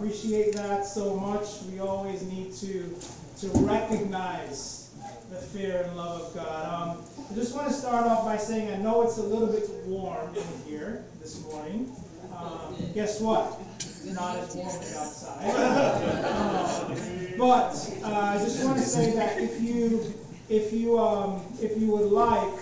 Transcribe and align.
appreciate 0.00 0.54
that 0.54 0.86
so 0.86 1.14
much. 1.14 1.62
We 1.70 1.78
always 1.80 2.22
need 2.22 2.54
to 2.54 2.96
to 3.40 3.48
recognize 3.58 4.90
the 5.28 5.36
fear 5.36 5.82
and 5.82 5.96
love 5.96 6.22
of 6.22 6.34
God. 6.34 6.96
Um, 6.96 7.04
I 7.30 7.34
just 7.34 7.54
want 7.54 7.68
to 7.68 7.74
start 7.74 8.06
off 8.06 8.24
by 8.24 8.38
saying 8.38 8.72
I 8.72 8.76
know 8.78 9.02
it's 9.02 9.18
a 9.18 9.22
little 9.22 9.48
bit 9.48 9.68
warm 9.84 10.34
in 10.34 10.70
here 10.70 11.04
this 11.20 11.44
morning. 11.44 11.94
Um, 12.34 12.76
guess 12.94 13.20
what? 13.20 13.60
Not 14.06 14.38
as 14.38 14.54
warm 14.54 14.68
as 14.68 14.96
outside. 14.96 16.16
Um, 16.40 17.36
but 17.38 17.72
uh, 18.02 18.10
I 18.10 18.38
just 18.38 18.64
want 18.64 18.78
to 18.78 18.84
say 18.84 19.12
that 19.12 19.38
if 19.38 19.60
you 19.60 20.14
if 20.48 20.72
you 20.72 20.98
um, 20.98 21.42
if 21.60 21.78
you 21.78 21.88
would 21.88 22.10
like 22.10 22.58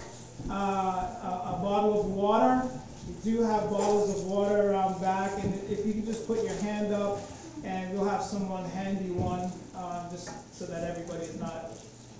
uh, 0.50 0.52
a, 0.52 1.54
a 1.54 1.60
bottle 1.62 2.00
of 2.00 2.06
water, 2.06 2.68
we 3.08 3.32
do 3.32 3.42
have 3.42 3.70
bottles 3.70 4.10
of 4.10 4.26
water 4.26 4.70
around 4.70 5.00
back, 5.00 5.32
and 5.42 5.54
if 5.70 5.86
you 5.86 5.94
could 5.94 6.06
just 6.06 6.26
put 6.26 6.44
your 6.44 6.54
hand 6.56 6.92
up, 6.92 7.18
and 7.64 7.92
we'll 7.92 8.08
have 8.08 8.22
someone 8.22 8.64
hand 8.70 9.04
you 9.04 9.14
one, 9.14 9.50
uh, 9.74 10.10
just 10.10 10.30
so 10.54 10.66
that 10.66 10.84
everybody 10.84 11.24
is 11.24 11.40
not, 11.40 11.70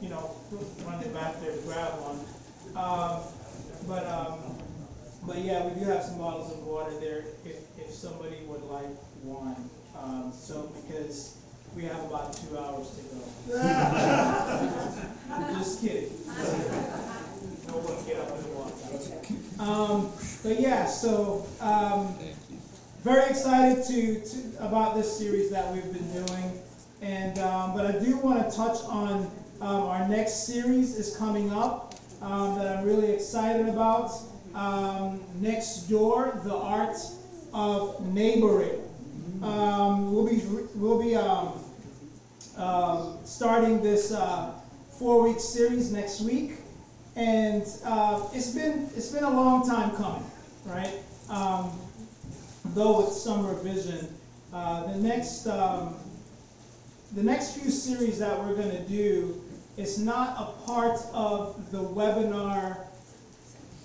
you 0.01 0.09
know, 0.09 0.31
running 0.87 1.13
back 1.13 1.39
there 1.41 1.53
to 1.53 1.59
grab 1.63 1.93
one. 2.01 2.19
Um, 2.75 3.21
but 3.87 4.07
um, 4.07 4.39
but 5.27 5.39
yeah, 5.39 5.67
we 5.67 5.79
do 5.79 5.87
have 5.87 6.03
some 6.03 6.19
bottles 6.19 6.53
of 6.53 6.65
water 6.65 6.99
there 7.01 7.25
if 7.45 7.57
if 7.79 7.91
somebody 7.93 8.37
would 8.47 8.63
like 8.63 8.89
one. 9.23 9.57
Um, 9.97 10.33
so 10.33 10.73
because 10.81 11.37
we 11.77 11.85
have 11.85 12.03
about 12.05 12.33
two 12.33 12.57
hours 12.57 12.91
to 12.97 13.03
go. 13.13 13.23
Just 15.59 15.81
kidding. 15.81 16.11
No 17.67 17.75
one 17.77 18.07
get 18.07 18.17
up 18.21 18.39
and 18.39 18.55
walk. 18.55 19.48
Um, 19.59 20.13
but 20.45 20.61
yeah, 20.61 20.87
so 20.87 21.47
um, 21.61 22.15
very 23.03 23.29
excited 23.29 23.85
to, 23.87 24.21
to 24.21 24.65
about 24.65 24.95
this 24.95 25.19
series 25.19 25.51
that 25.51 25.73
we've 25.73 25.93
been 25.93 26.25
doing, 26.25 26.61
and 27.03 27.39
um, 27.41 27.75
but 27.75 27.87
I 27.87 27.99
do 27.99 28.17
want 28.19 28.49
to 28.49 28.57
touch 28.57 28.79
on 28.85 29.31
um, 29.61 29.83
our 29.83 30.09
next 30.09 30.47
series 30.47 30.97
is 30.97 31.17
coming 31.17 31.53
up 31.53 31.97
um, 32.23 32.57
that 32.59 32.77
I'm 32.77 32.85
really 32.85 33.11
excited 33.11 33.69
about. 33.69 34.13
Um, 34.55 35.21
next 35.41 35.89
door, 35.89 36.41
the 36.45 36.55
art 36.55 36.97
of 37.53 38.07
neighboring. 38.15 38.81
We'll 39.41 40.27
be 40.27 40.41
we'll 40.77 41.03
be 41.03 41.15
starting 43.25 43.83
this 43.83 44.13
uh, 44.13 44.53
four-week 44.99 45.41
series 45.41 45.93
next 45.93 46.21
week, 46.21 46.59
and 47.19 47.67
uh, 47.85 48.29
it's 48.33 48.51
been 48.51 48.89
it's 48.95 49.11
been 49.11 49.25
a 49.25 49.31
long 49.31 49.69
time 49.69 49.91
coming, 49.97 50.25
right? 50.65 50.95
Um, 51.29 51.73
though 52.67 53.01
with 53.01 53.13
some 53.13 53.45
revision, 53.45 54.17
uh, 54.53 54.87
the 54.93 54.99
next 54.99 55.49
um, 55.49 55.97
the 57.13 57.23
next 57.23 57.59
few 57.59 57.71
series 57.73 58.21
that 58.21 58.39
we're 58.39 58.55
going 58.55 58.71
to 58.71 58.83
do 58.89 59.43
is 59.77 59.99
not 59.99 60.37
a 60.39 60.65
part 60.65 61.01
of 61.13 61.73
the 61.73 61.83
webinar 61.83 62.79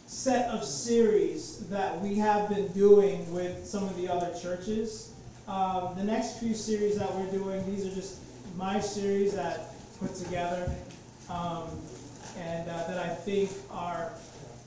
set 0.05 0.47
of 0.49 0.63
series 0.63 1.67
that 1.69 1.99
we 2.01 2.15
have 2.15 2.49
been 2.49 2.67
doing 2.67 3.31
with 3.33 3.65
some 3.65 3.83
of 3.83 3.97
the 3.97 4.07
other 4.07 4.31
churches. 4.39 5.11
Um, 5.47 5.95
the 5.97 6.03
next 6.03 6.39
few 6.39 6.53
series 6.53 6.99
that 6.99 7.11
we're 7.15 7.31
doing, 7.31 7.65
these 7.65 7.85
are 7.87 7.95
just 7.95 8.19
my 8.55 8.79
series 8.79 9.33
that 9.33 9.73
put 9.99 10.13
together 10.13 10.71
um, 11.29 11.67
and 12.37 12.69
uh, 12.69 12.87
that 12.87 12.97
I 12.97 13.09
think 13.09 13.49
are 13.71 14.11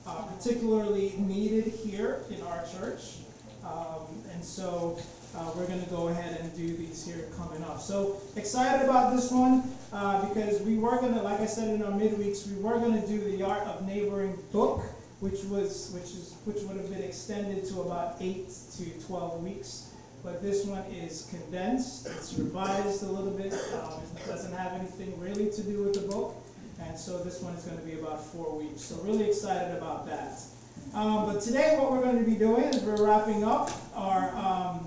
uh, 0.07 0.23
particularly 0.23 1.15
needed 1.19 1.65
here 1.65 2.23
in 2.31 2.43
our 2.43 2.65
church. 2.79 3.19
Um, 3.65 4.23
and 4.33 4.45
so 4.45 4.99
uh, 5.37 5.51
we're 5.57 5.67
going 5.67 5.83
to 5.83 5.91
go 5.91 6.09
ahead 6.09 6.41
and 6.41 6.55
do 6.57 6.77
these 6.77 7.05
here 7.05 7.29
coming 7.37 7.63
up. 7.65 7.81
So 7.81 8.21
excited 8.37 8.85
about 8.85 9.15
this 9.15 9.31
one 9.31 9.65
uh, 9.93 10.29
because 10.29 10.63
we 10.63 10.79
were 10.79 11.01
going 11.01 11.15
to, 11.15 11.23
like 11.23 11.41
I 11.41 11.47
said 11.47 11.69
in 11.69 11.83
our 11.83 11.93
midweeks, 11.93 12.47
we 12.47 12.63
were 12.63 12.79
going 12.79 13.01
to 13.01 13.07
do 13.07 13.19
the 13.37 13.43
Art 13.43 13.67
of 13.67 13.85
Neighboring 13.85 14.39
book, 14.53 14.83
which 15.21 15.43
was 15.45 15.91
which 15.95 16.05
is 16.05 16.37
which 16.45 16.63
would 16.63 16.77
have 16.77 16.91
been 16.91 17.03
extended 17.03 17.65
to 17.67 17.81
about 17.81 18.17
eight 18.21 18.49
to 18.77 18.85
twelve 19.07 19.43
weeks. 19.43 19.91
But 20.23 20.43
this 20.43 20.65
one 20.65 20.83
is 20.91 21.29
condensed. 21.31 22.07
It's 22.07 22.35
revised 22.35 23.03
a 23.03 23.07
little 23.07 23.31
bit. 23.31 23.53
Um, 23.53 24.01
it 24.17 24.27
doesn't 24.27 24.53
have 24.53 24.73
anything 24.73 25.19
really 25.21 25.51
to 25.51 25.63
do 25.63 25.85
with 25.85 25.95
the 25.95 26.07
book, 26.09 26.35
and 26.81 26.99
so 26.99 27.19
this 27.19 27.41
one 27.41 27.55
is 27.55 27.65
going 27.65 27.79
to 27.79 27.85
be 27.85 27.95
about 27.95 28.25
four 28.25 28.57
weeks. 28.57 28.83
So 28.83 28.97
really 28.97 29.29
excited 29.29 29.77
about 29.77 30.07
that. 30.07 30.41
Um, 30.95 31.27
but 31.27 31.43
today, 31.43 31.77
what 31.79 31.91
we're 31.91 32.03
going 32.03 32.23
to 32.23 32.31
be 32.31 32.37
doing 32.37 32.65
is 32.65 32.83
we're 32.83 33.05
wrapping 33.05 33.45
up 33.45 33.71
our 33.95 34.35
um, 34.37 34.87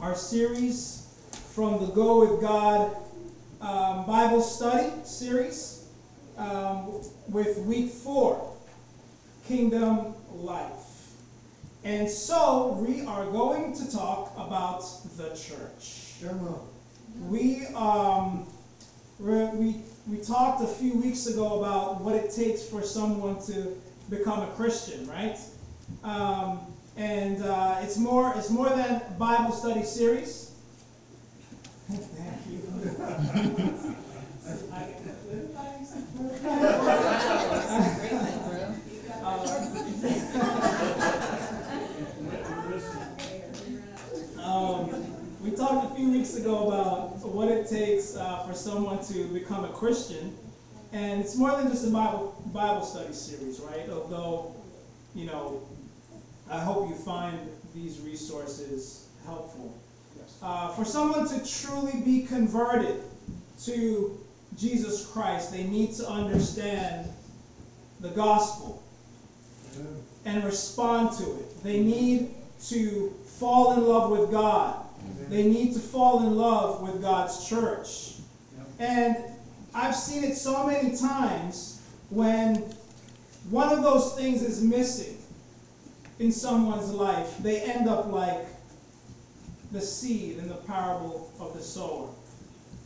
our 0.00 0.14
series 0.14 1.06
from 1.54 1.80
the 1.80 1.92
Go 1.92 2.20
with 2.20 2.40
God 2.40 2.96
um, 3.60 4.06
Bible 4.06 4.40
Study 4.40 4.92
series 5.04 5.88
um, 6.36 7.00
with 7.28 7.58
week 7.58 7.90
four, 7.90 8.54
Kingdom 9.46 10.14
Life. 10.32 10.88
And 11.84 12.08
so 12.08 12.78
we 12.80 13.04
are 13.06 13.26
going 13.26 13.74
to 13.74 13.90
talk 13.90 14.32
about 14.36 14.82
the 15.16 15.30
church. 15.30 16.14
We 17.28 17.66
um, 17.74 18.46
we 19.18 19.76
we 20.06 20.18
talked 20.18 20.62
a 20.62 20.66
few 20.66 20.94
weeks 20.94 21.26
ago 21.26 21.58
about 21.60 22.00
what 22.00 22.14
it 22.14 22.30
takes 22.30 22.62
for 22.62 22.82
someone 22.82 23.40
to 23.46 23.76
become 24.08 24.40
a 24.40 24.46
Christian, 24.48 25.06
right? 25.06 25.38
Um, 26.04 26.60
and 26.96 27.42
uh, 27.42 27.80
it's 27.82 27.98
more 27.98 28.32
it's 28.36 28.50
more 28.50 28.68
than 28.68 29.02
Bible 29.18 29.52
study 29.52 29.84
series. 29.84 30.52
Thank 31.88 32.46
you. 32.50 33.84
Um, 44.48 44.88
we 45.42 45.50
talked 45.50 45.92
a 45.92 45.94
few 45.94 46.07
weeks 46.18 46.34
ago 46.34 46.66
about 46.66 47.18
what 47.28 47.48
it 47.48 47.68
takes 47.68 48.16
uh, 48.16 48.42
for 48.44 48.52
someone 48.52 48.98
to 49.04 49.24
become 49.28 49.64
a 49.64 49.68
Christian, 49.68 50.36
and 50.92 51.20
it's 51.20 51.36
more 51.36 51.52
than 51.52 51.68
just 51.68 51.86
a 51.86 51.90
Bible 51.90 52.42
Bible 52.46 52.84
study 52.84 53.12
series, 53.12 53.60
right? 53.60 53.88
Although, 53.88 54.56
you 55.14 55.26
know, 55.26 55.62
I 56.50 56.58
hope 56.58 56.88
you 56.88 56.96
find 56.96 57.38
these 57.72 58.00
resources 58.00 59.06
helpful. 59.24 59.78
Uh, 60.42 60.72
for 60.72 60.84
someone 60.84 61.28
to 61.28 61.38
truly 61.46 62.00
be 62.04 62.22
converted 62.22 63.00
to 63.66 64.18
Jesus 64.56 65.06
Christ, 65.06 65.52
they 65.52 65.62
need 65.62 65.94
to 65.94 66.08
understand 66.08 67.08
the 68.00 68.08
gospel 68.08 68.82
and 70.24 70.42
respond 70.42 71.16
to 71.18 71.24
it. 71.24 71.62
They 71.62 71.78
need 71.78 72.34
to 72.66 73.14
fall 73.38 73.74
in 73.74 73.86
love 73.86 74.10
with 74.10 74.32
God. 74.32 74.87
They 75.28 75.44
need 75.44 75.74
to 75.74 75.80
fall 75.80 76.26
in 76.26 76.36
love 76.36 76.82
with 76.82 77.02
God's 77.02 77.48
church. 77.48 78.14
And 78.78 79.16
I've 79.74 79.94
seen 79.94 80.24
it 80.24 80.36
so 80.36 80.66
many 80.66 80.96
times 80.96 81.82
when 82.10 82.56
one 83.50 83.70
of 83.70 83.82
those 83.82 84.14
things 84.14 84.42
is 84.42 84.62
missing 84.62 85.18
in 86.18 86.32
someone's 86.32 86.90
life, 86.90 87.38
they 87.42 87.60
end 87.60 87.88
up 87.88 88.10
like 88.10 88.46
the 89.70 89.80
seed 89.80 90.38
in 90.38 90.48
the 90.48 90.54
parable 90.54 91.30
of 91.38 91.54
the 91.54 91.62
sower 91.62 92.08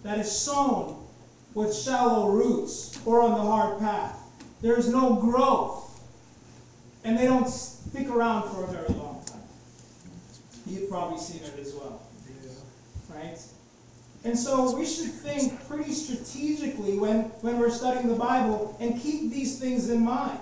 that 0.02 0.18
is 0.18 0.30
sown 0.30 1.06
with 1.54 1.74
shallow 1.74 2.30
roots 2.30 2.98
or 3.06 3.20
on 3.22 3.32
the 3.32 3.40
hard 3.40 3.78
path. 3.78 4.18
There 4.60 4.78
is 4.78 4.88
no 4.88 5.14
growth, 5.14 6.00
and 7.04 7.18
they 7.18 7.26
don't 7.26 7.48
stick 7.48 8.08
around 8.08 8.50
for 8.50 8.64
a 8.64 8.66
very 8.66 8.88
long 8.98 9.22
time. 9.26 9.40
You've 10.66 10.88
probably 10.88 11.18
seen 11.18 11.42
it 11.42 11.58
as 11.58 11.74
well, 11.74 12.00
right? 13.14 13.38
And 14.24 14.38
so 14.38 14.76
we 14.76 14.86
should 14.86 15.10
think 15.10 15.66
pretty 15.68 15.92
strategically 15.92 16.96
when, 16.96 17.22
when 17.40 17.58
we're 17.58 17.70
studying 17.70 18.08
the 18.08 18.14
Bible 18.14 18.76
and 18.80 19.00
keep 19.00 19.32
these 19.32 19.58
things 19.58 19.90
in 19.90 20.04
mind. 20.04 20.38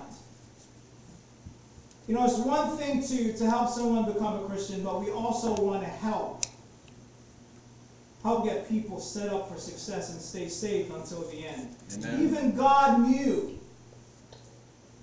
You 2.07 2.15
know, 2.15 2.25
it's 2.25 2.37
one 2.37 2.77
thing 2.77 3.01
to, 3.01 3.37
to 3.37 3.49
help 3.49 3.69
someone 3.69 4.11
become 4.11 4.43
a 4.43 4.47
Christian, 4.47 4.83
but 4.83 5.01
we 5.01 5.11
also 5.11 5.55
want 5.55 5.83
to 5.83 5.89
help. 5.89 6.43
Help 8.21 8.45
get 8.45 8.69
people 8.69 8.99
set 8.99 9.29
up 9.29 9.51
for 9.51 9.59
success 9.59 10.11
and 10.11 10.21
stay 10.21 10.47
safe 10.47 10.93
until 10.93 11.21
the 11.29 11.47
end. 11.47 11.75
Amen. 11.97 12.23
Even 12.23 12.55
God 12.55 12.99
knew 12.99 13.59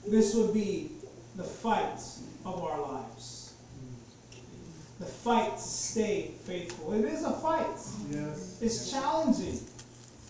this 0.06 0.34
would 0.34 0.54
be 0.54 0.92
the 1.34 1.42
fight 1.42 2.00
of 2.44 2.62
our 2.62 2.80
lives. 2.80 3.37
The 4.98 5.06
fight 5.06 5.56
to 5.56 5.62
stay 5.62 6.32
faithful. 6.44 6.92
It 6.92 7.04
is 7.04 7.24
a 7.24 7.32
fight. 7.32 7.66
Yes. 8.10 8.58
It's 8.60 8.90
challenging. 8.90 9.60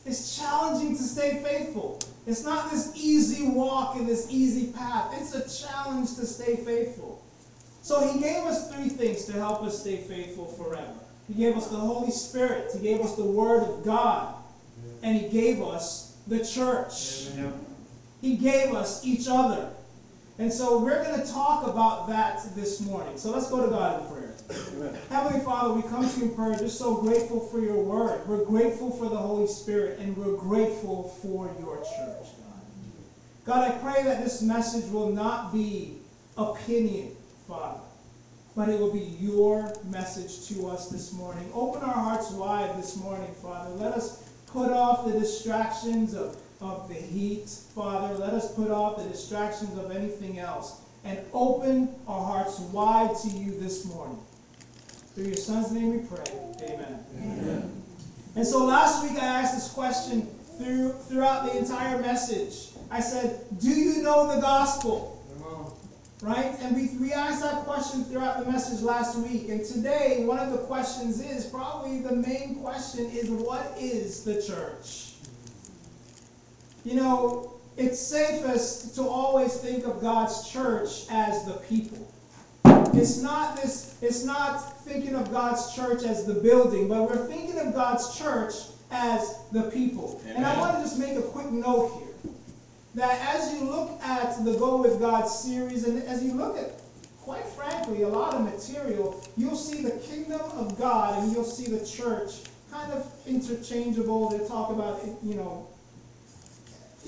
It's 0.04 0.38
challenging 0.38 0.96
to 0.96 1.02
stay 1.02 1.42
faithful. 1.42 2.00
It's 2.26 2.44
not 2.44 2.70
this 2.70 2.92
easy 2.94 3.48
walk 3.48 3.96
and 3.96 4.06
this 4.06 4.26
easy 4.30 4.72
path. 4.72 5.14
It's 5.18 5.34
a 5.34 5.66
challenge 5.66 6.14
to 6.16 6.26
stay 6.26 6.56
faithful. 6.56 7.22
So 7.82 8.06
he 8.12 8.20
gave 8.20 8.44
us 8.44 8.70
three 8.72 8.90
things 8.90 9.24
to 9.26 9.32
help 9.32 9.62
us 9.62 9.80
stay 9.80 9.96
faithful 9.96 10.46
forever. 10.46 10.92
He 11.28 11.34
gave 11.34 11.56
us 11.56 11.68
the 11.68 11.76
Holy 11.76 12.10
Spirit. 12.10 12.70
He 12.72 12.80
gave 12.80 13.00
us 13.00 13.14
the 13.14 13.24
Word 13.24 13.62
of 13.62 13.84
God. 13.84 14.34
And 15.02 15.16
He 15.16 15.28
gave 15.28 15.62
us 15.62 16.16
the 16.26 16.44
church. 16.44 17.28
He 18.20 18.36
gave 18.36 18.74
us 18.74 19.04
each 19.04 19.28
other. 19.28 19.70
And 20.38 20.52
so 20.52 20.78
we're 20.78 21.02
going 21.02 21.20
to 21.20 21.26
talk 21.26 21.66
about 21.66 22.08
that 22.08 22.54
this 22.54 22.80
morning. 22.80 23.18
So 23.18 23.32
let's 23.32 23.50
go 23.50 23.64
to 23.64 23.68
God 23.68 24.02
in 24.02 24.06
prayer. 24.08 24.34
Amen. 24.72 24.96
Heavenly 25.10 25.40
Father, 25.44 25.74
we 25.74 25.82
come 25.82 26.08
to 26.08 26.20
you 26.20 26.26
in 26.26 26.34
prayer 26.36 26.56
just 26.56 26.78
so 26.78 26.98
grateful 26.98 27.40
for 27.40 27.58
your 27.58 27.82
word. 27.82 28.26
We're 28.28 28.44
grateful 28.44 28.92
for 28.92 29.08
the 29.08 29.16
Holy 29.16 29.48
Spirit, 29.48 29.98
and 29.98 30.16
we're 30.16 30.36
grateful 30.36 31.08
for 31.20 31.50
your 31.58 31.78
church, 31.78 32.28
God. 32.38 32.62
God, 33.44 33.68
I 33.72 33.78
pray 33.78 34.04
that 34.04 34.22
this 34.22 34.40
message 34.40 34.88
will 34.92 35.10
not 35.10 35.52
be 35.52 35.98
opinion, 36.36 37.16
Father, 37.48 37.80
but 38.54 38.68
it 38.68 38.78
will 38.78 38.92
be 38.92 39.16
your 39.20 39.72
message 39.86 40.46
to 40.48 40.68
us 40.68 40.88
this 40.88 41.12
morning. 41.12 41.50
Open 41.52 41.82
our 41.82 41.92
hearts 41.92 42.30
wide 42.30 42.78
this 42.78 42.96
morning, 42.96 43.34
Father. 43.42 43.70
Let 43.70 43.92
us 43.92 44.30
put 44.46 44.70
off 44.70 45.04
the 45.04 45.18
distractions 45.18 46.14
of 46.14 46.40
of 46.60 46.88
the 46.88 46.94
heat, 46.94 47.48
Father. 47.74 48.14
Let 48.14 48.34
us 48.34 48.54
put 48.54 48.70
off 48.70 48.98
the 48.98 49.08
distractions 49.08 49.78
of 49.78 49.90
anything 49.90 50.38
else 50.38 50.80
and 51.04 51.18
open 51.32 51.94
our 52.06 52.24
hearts 52.24 52.58
wide 52.58 53.14
to 53.22 53.28
you 53.28 53.58
this 53.60 53.84
morning. 53.84 54.18
Through 55.14 55.26
your 55.26 55.36
Son's 55.36 55.72
name 55.72 55.92
we 55.92 56.06
pray. 56.06 56.24
Amen. 56.62 57.04
Amen. 57.16 57.82
And 58.36 58.46
so 58.46 58.64
last 58.64 59.02
week 59.02 59.20
I 59.20 59.26
asked 59.26 59.54
this 59.54 59.68
question 59.72 60.28
through, 60.58 60.92
throughout 60.92 61.44
the 61.44 61.58
entire 61.58 62.00
message. 62.00 62.76
I 62.90 63.00
said, 63.00 63.44
Do 63.60 63.68
you 63.68 64.02
know 64.02 64.34
the 64.34 64.40
gospel? 64.40 65.14
Right? 66.20 66.56
And 66.62 66.74
we, 66.74 66.88
we 66.98 67.12
asked 67.12 67.42
that 67.42 67.64
question 67.64 68.02
throughout 68.02 68.44
the 68.44 68.50
message 68.50 68.80
last 68.80 69.16
week. 69.18 69.50
And 69.50 69.64
today, 69.64 70.24
one 70.24 70.40
of 70.40 70.50
the 70.50 70.58
questions 70.58 71.20
is 71.20 71.46
probably 71.46 72.00
the 72.00 72.16
main 72.16 72.56
question 72.56 73.06
is 73.06 73.30
what 73.30 73.76
is 73.78 74.24
the 74.24 74.42
church? 74.42 75.07
You 76.84 76.94
know, 76.94 77.52
it's 77.76 77.98
safest 77.98 78.94
to 78.96 79.02
always 79.02 79.56
think 79.56 79.86
of 79.86 80.00
God's 80.00 80.48
church 80.50 81.06
as 81.10 81.44
the 81.44 81.54
people. 81.68 82.12
It's 82.94 83.18
not 83.22 83.56
this, 83.56 83.98
it's 84.02 84.24
not 84.24 84.84
thinking 84.84 85.14
of 85.14 85.30
God's 85.30 85.74
church 85.74 86.02
as 86.02 86.24
the 86.24 86.34
building, 86.34 86.88
but 86.88 87.08
we're 87.08 87.26
thinking 87.26 87.58
of 87.58 87.74
God's 87.74 88.18
church 88.18 88.54
as 88.90 89.38
the 89.52 89.70
people. 89.70 90.20
Amen. 90.24 90.36
And 90.36 90.46
I 90.46 90.58
want 90.58 90.76
to 90.76 90.82
just 90.82 90.98
make 90.98 91.16
a 91.16 91.22
quick 91.22 91.50
note 91.50 91.92
here 91.98 92.32
that 92.94 93.36
as 93.36 93.52
you 93.52 93.68
look 93.68 94.00
at 94.02 94.44
the 94.44 94.54
Go 94.54 94.82
With 94.82 94.98
God 94.98 95.26
series, 95.26 95.86
and 95.86 96.02
as 96.04 96.24
you 96.24 96.32
look 96.32 96.56
at, 96.56 96.80
quite 97.20 97.44
frankly, 97.46 98.02
a 98.02 98.08
lot 98.08 98.34
of 98.34 98.42
material, 98.42 99.22
you'll 99.36 99.56
see 99.56 99.82
the 99.82 99.92
kingdom 99.98 100.40
of 100.40 100.78
God 100.78 101.22
and 101.22 101.32
you'll 101.32 101.44
see 101.44 101.70
the 101.70 101.84
church 101.84 102.40
kind 102.72 102.92
of 102.92 103.10
interchangeable. 103.26 104.30
They 104.30 104.46
talk 104.48 104.70
about, 104.70 105.00
you 105.22 105.34
know, 105.34 105.66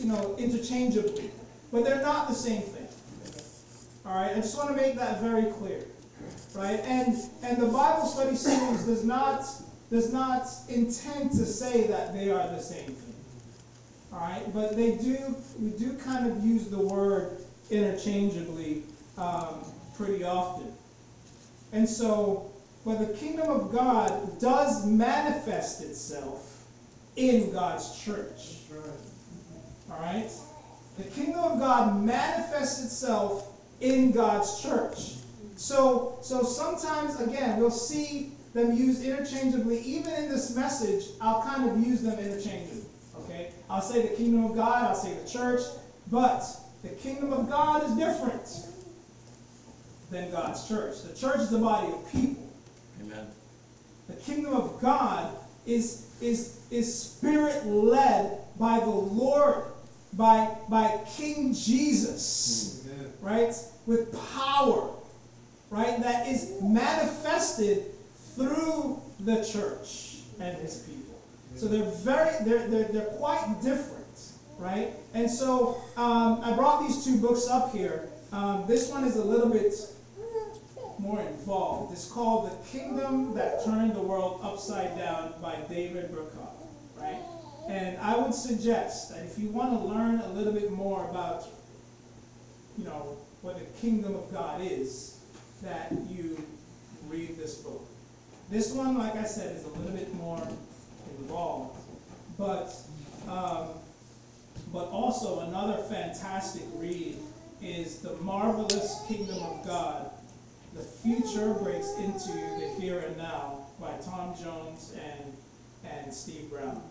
you 0.01 0.09
know, 0.09 0.35
interchangeably, 0.39 1.31
but 1.71 1.85
they're 1.85 2.03
not 2.03 2.29
the 2.29 2.35
same 2.35 2.63
thing. 2.63 2.89
All 4.07 4.15
right, 4.15 4.33
I 4.33 4.37
just 4.37 4.57
want 4.57 4.71
to 4.71 4.77
make 4.77 4.97
that 4.97 5.21
very 5.21 5.53
clear, 5.53 5.85
right? 6.55 6.81
And 6.81 7.17
and 7.43 7.59
the 7.59 7.67
Bible 7.67 8.07
study 8.07 8.35
series 8.35 8.85
does 8.85 9.05
not 9.05 9.45
does 9.91 10.13
not 10.13 10.47
intend 10.69 11.33
to 11.33 11.45
say 11.45 11.87
that 11.89 12.15
they 12.15 12.31
are 12.31 12.49
the 12.49 12.61
same 12.61 12.87
thing. 12.87 13.15
All 14.13 14.21
right, 14.21 14.43
but 14.55 14.75
they 14.75 14.97
do 14.97 15.37
we 15.61 15.71
do 15.71 15.93
kind 15.99 16.31
of 16.31 16.43
use 16.45 16.69
the 16.69 16.79
word 16.79 17.43
interchangeably 17.71 18.83
um, 19.19 19.63
pretty 19.97 20.25
often, 20.25 20.73
and 21.73 21.89
so, 21.89 22.51
but 22.87 22.99
the 22.99 23.15
kingdom 23.15 23.51
of 23.51 23.71
God 23.71 24.41
does 24.41 24.87
manifest 24.87 25.83
itself 25.83 26.65
in 27.17 27.53
God's 27.53 28.03
church. 28.03 28.60
All 29.91 29.99
right? 30.01 30.31
The 30.99 31.05
kingdom 31.05 31.41
of 31.41 31.59
God 31.59 32.03
manifests 32.03 32.85
itself 32.85 33.47
in 33.81 34.13
God's 34.13 34.61
church. 34.61 35.15
So, 35.57 36.19
so 36.23 36.43
sometimes, 36.43 37.21
again, 37.21 37.59
we'll 37.59 37.71
see 37.71 38.33
them 38.55 38.77
used 38.77 39.05
interchangeably. 39.05 39.81
Even 39.81 40.13
in 40.15 40.29
this 40.29 40.55
message, 40.55 41.05
I'll 41.21 41.43
kind 41.43 41.69
of 41.69 41.87
use 41.87 42.03
them 42.03 42.19
interchangeably. 42.19 42.85
Okay? 43.21 43.53
I'll 43.69 43.83
say 43.83 44.03
the 44.03 44.15
kingdom 44.17 44.45
of 44.45 44.55
God, 44.55 44.85
I'll 44.85 44.95
say 44.95 45.15
the 45.15 45.29
church, 45.29 45.61
but 46.11 46.45
the 46.83 46.89
kingdom 46.89 47.33
of 47.33 47.49
God 47.49 47.85
is 47.85 47.97
different 47.97 48.67
than 50.11 50.31
God's 50.31 50.67
church. 50.67 51.03
The 51.03 51.15
church 51.15 51.41
is 51.41 51.51
the 51.51 51.59
body 51.59 51.93
of 51.93 52.13
people. 52.13 52.51
Amen. 53.01 53.27
The 54.09 54.17
kingdom 54.17 54.55
of 54.55 54.81
God 54.81 55.33
is, 55.67 56.11
is, 56.21 56.61
is 56.71 56.93
spirit 56.93 57.67
led 57.67 58.39
by 58.59 58.81
the 58.81 58.91
Lord 58.91 59.65
by, 60.15 60.49
by 60.69 61.01
King 61.17 61.55
Jesus, 61.55 62.87
Amen. 62.87 63.13
right? 63.21 63.55
With 63.87 64.13
power, 64.35 64.91
right? 65.71 66.01
That 66.03 66.29
is 66.29 66.59
manifested 66.63 67.85
through 68.35 69.01
the 69.21 69.45
church 69.45 70.19
and 70.41 70.57
his 70.59 70.79
people. 70.79 71.21
So 71.57 71.67
they're 71.67 71.83
very, 71.83 72.33
they're, 72.45 72.67
they're, 72.69 72.85
they're 72.85 73.15
quite 73.17 73.61
different, 73.63 74.21
right? 74.59 74.93
And 75.15 75.31
so 75.31 75.83
um, 75.97 76.41
I 76.43 76.53
brought 76.53 76.87
these 76.87 77.05
two 77.05 77.19
books 77.19 77.49
up 77.49 77.73
here. 77.73 78.09
Um, 78.33 78.65
this 78.67 78.89
one 78.91 79.05
is 79.05 79.17
a 79.17 79.25
little 79.25 79.49
bit 79.49 79.75
more 80.99 81.21
involved. 81.21 81.93
It's 81.93 82.11
called 82.11 82.51
The 82.51 82.79
Kingdom 82.79 83.35
That 83.35 83.65
Turned 83.65 83.95
the 83.95 84.01
World 84.03 84.41
Upside 84.43 84.97
Down 84.97 85.35
by 85.43 85.57
David 85.69 86.11
Bercot, 86.13 86.53
right? 86.97 87.19
And 87.71 87.99
I 87.99 88.19
would 88.19 88.35
suggest 88.35 89.15
that 89.15 89.25
if 89.25 89.39
you 89.39 89.49
want 89.49 89.71
to 89.71 89.79
learn 89.79 90.19
a 90.19 90.33
little 90.33 90.53
bit 90.53 90.73
more 90.73 91.09
about, 91.09 91.47
you 92.77 92.83
know, 92.83 93.17
what 93.43 93.61
the 93.61 93.81
kingdom 93.81 94.17
of 94.17 94.33
God 94.33 94.61
is, 94.61 95.21
that 95.63 95.93
you 96.09 96.45
read 97.07 97.37
this 97.39 97.59
book. 97.59 97.87
This 98.51 98.73
one, 98.73 98.99
like 98.99 99.15
I 99.15 99.23
said, 99.23 99.55
is 99.55 99.65
a 99.65 99.69
little 99.69 99.97
bit 99.97 100.13
more 100.15 100.43
involved, 101.21 101.79
but 102.37 102.75
um, 103.29 103.69
but 104.73 104.89
also 104.89 105.41
another 105.41 105.81
fantastic 105.85 106.65
read 106.75 107.19
is 107.63 107.99
the 107.99 108.15
marvelous 108.17 109.01
kingdom 109.07 109.41
of 109.45 109.65
God. 109.65 110.11
The 110.75 110.83
future 110.83 111.55
breaks 111.55 111.97
into 111.99 112.33
the 112.33 112.75
here 112.81 112.99
and 112.99 113.17
now 113.17 113.67
by 113.81 113.93
Tom 114.05 114.35
Jones 114.35 114.93
and 114.97 115.37
and 115.85 116.13
Steve 116.13 116.51
Brown. 116.51 116.83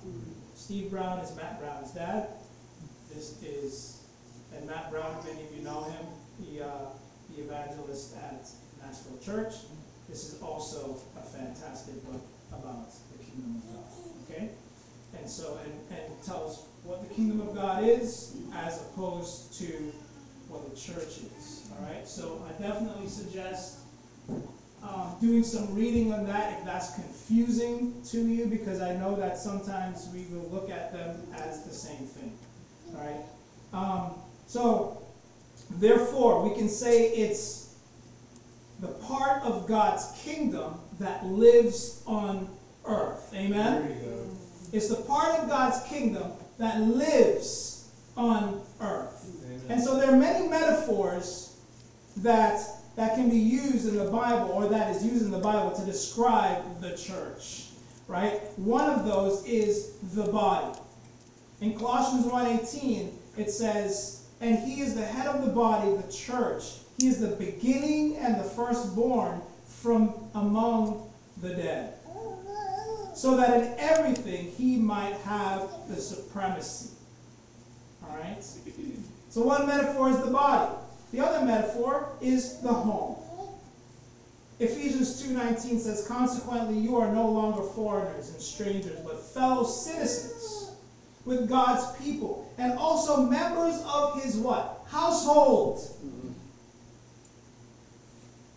Steve 0.60 0.92
Brown 0.92 1.20
is 1.20 1.34
Matt 1.38 1.58
Brown's 1.60 1.92
dad. 1.92 2.28
This 3.12 3.42
is, 3.42 4.04
and 4.54 4.68
Matt 4.68 4.92
Brown, 4.92 5.24
many 5.26 5.48
of 5.48 5.56
you 5.58 5.64
know 5.64 5.84
him, 5.84 6.06
the, 6.42 6.66
uh, 6.66 6.70
the 7.30 7.44
evangelist 7.44 8.16
at 8.18 8.46
Nashville 8.84 9.18
Church. 9.24 9.54
This 10.10 10.34
is 10.34 10.42
also 10.42 11.00
a 11.18 11.22
fantastic 11.22 12.06
book 12.06 12.22
about 12.52 12.92
the 13.18 13.24
kingdom 13.24 13.56
of 13.56 13.74
God. 13.74 14.30
Okay? 14.30 14.50
And 15.18 15.28
so, 15.28 15.58
and, 15.64 15.98
and 15.98 16.24
tells 16.24 16.68
what 16.84 17.08
the 17.08 17.16
kingdom 17.16 17.40
of 17.40 17.56
God 17.56 17.86
is 17.86 18.36
as 18.54 18.82
opposed 18.82 19.58
to 19.60 19.94
what 20.50 20.70
the 20.70 20.76
church 20.76 21.22
is. 21.40 21.70
All 21.72 21.88
right? 21.88 22.06
So 22.06 22.46
I 22.48 22.62
definitely 22.62 23.08
suggest 23.08 23.80
um, 24.84 25.16
doing 25.20 25.44
some 25.44 25.76
reading 25.76 26.14
on 26.14 26.26
that 26.28 26.60
if 26.60 26.66
that's 26.66 26.96
confusing 26.96 28.02
to 28.10 28.20
you, 28.20 28.46
because 28.46 28.82
I 28.82 28.96
know 28.96 29.16
that 29.16 29.38
sometimes 29.38 30.10
we 30.14 30.26
will 30.34 30.50
look 30.50 30.70
at 30.70 30.94
them 30.94 31.18
as 31.34 31.64
the 31.64 31.74
same 31.74 32.06
thing. 32.06 32.38
All 32.96 33.02
right. 33.02 33.24
Um, 33.74 34.14
so, 34.48 35.02
therefore, 35.70 36.48
we 36.48 36.56
can 36.56 36.70
say 36.70 37.10
it's 37.10 37.76
the 38.80 38.88
part 38.88 39.44
of 39.44 39.68
God's 39.68 40.12
kingdom 40.24 40.76
that 41.00 41.26
lives 41.26 42.02
on 42.08 42.50
earth. 42.86 43.32
Amen. 43.36 43.98
It's 44.72 44.88
the 44.88 44.96
part 45.04 45.40
of 45.40 45.50
God's 45.50 45.86
kingdom 45.88 46.32
that 46.58 46.80
lives 46.82 47.90
on 48.16 48.62
earth. 48.80 49.30
Amen. 49.46 49.62
And 49.70 49.82
so 49.84 49.98
there 49.98 50.12
are 50.12 50.18
many 50.18 50.48
metaphors 50.48 51.58
that 52.18 52.62
that 52.96 53.16
can 53.16 53.30
be 53.30 53.38
used 53.38 53.88
in 53.88 53.96
the 53.98 54.10
Bible 54.10 54.52
or 54.52 54.68
that 54.68 54.96
is 54.96 55.06
used 55.06 55.24
in 55.24 55.32
the 55.32 55.40
Bible 55.40 55.72
to 55.72 55.86
describe 55.86 56.82
the 56.82 56.96
church, 56.98 57.68
right? 58.08 58.42
One 58.58 58.90
of 58.90 59.06
those 59.06 59.46
is 59.46 59.94
the 60.14 60.26
body. 60.26 60.78
In 61.62 61.78
Colossians 61.78 62.26
1:18, 62.26 63.12
it 63.38 63.52
says, 63.52 64.24
"And 64.42 64.60
he 64.60 64.82
is 64.82 64.96
the 64.96 65.06
head 65.06 65.28
of 65.28 65.46
the 65.46 65.52
body, 65.52 65.96
the 65.96 66.12
church. 66.12 66.80
He 66.98 67.08
is 67.08 67.20
the 67.20 67.28
beginning 67.28 68.18
and 68.18 68.40
the 68.40 68.44
firstborn 68.44 69.42
from 69.68 70.14
among 70.34 71.10
the 71.42 71.50
dead." 71.50 71.94
So 73.14 73.36
that 73.36 73.62
in 73.62 73.74
everything 73.78 74.52
he 74.58 74.78
might 74.78 75.16
have 75.26 75.68
the 75.90 76.02
supremacy. 76.02 76.92
All 78.04 78.18
right? 78.18 78.42
So 79.30 79.42
one 79.42 79.68
metaphor 79.68 80.10
is 80.10 80.20
the 80.20 80.32
body. 80.32 80.72
The 81.12 81.26
other 81.26 81.46
metaphor 81.46 82.10
is 82.22 82.58
the 82.58 82.74
home. 82.74 83.16
Ephesians 84.60 85.22
2:19 85.22 85.80
says, 85.80 86.06
"Consequently, 86.06 86.78
you 86.78 86.98
are 86.98 87.12
no 87.12 87.30
longer 87.30 87.64
foreigners 87.64 88.30
and 88.30 88.42
strangers, 88.42 89.00
but 89.06 89.24
fellow 89.24 89.66
citizens 89.66 90.72
with 91.26 91.48
God's 91.48 91.98
people, 91.98 92.46
and 92.58 92.78
also 92.78 93.22
members 93.22 93.82
of 93.92 94.22
his 94.22 94.36
what? 94.36 94.82
Household." 94.88 95.88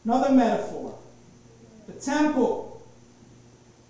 Another 0.05 0.33
metaphor. 0.33 0.95
The 1.87 1.93
temple. 1.93 2.81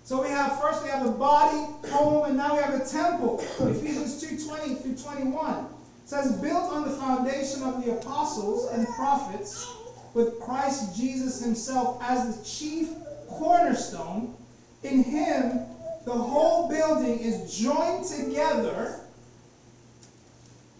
So 0.05 0.21
we 0.21 0.29
have 0.29 0.59
first 0.59 0.83
we 0.83 0.89
have 0.89 1.03
the 1.03 1.11
body, 1.11 1.65
home, 1.89 2.25
and 2.25 2.37
now 2.37 2.55
we 2.55 2.61
have 2.61 2.75
a 2.79 2.85
temple. 2.85 3.41
Ephesians 3.59 4.21
2:20 4.21 4.75
through 4.75 4.95
21 4.95 5.72
says, 6.13 6.31
"Built 6.33 6.71
on 6.71 6.83
the 6.83 6.95
foundation 6.95 7.63
of 7.63 7.83
the 7.83 7.93
apostles 7.93 8.71
and 8.71 8.87
prophets." 8.89 9.67
with 10.13 10.39
Christ 10.39 10.95
Jesus 10.95 11.43
himself 11.43 12.01
as 12.01 12.37
the 12.37 12.45
chief 12.45 12.89
cornerstone. 13.27 14.35
In 14.83 15.03
him, 15.03 15.61
the 16.05 16.11
whole 16.11 16.69
building 16.69 17.19
is 17.19 17.57
joined 17.57 18.05
together 18.05 18.99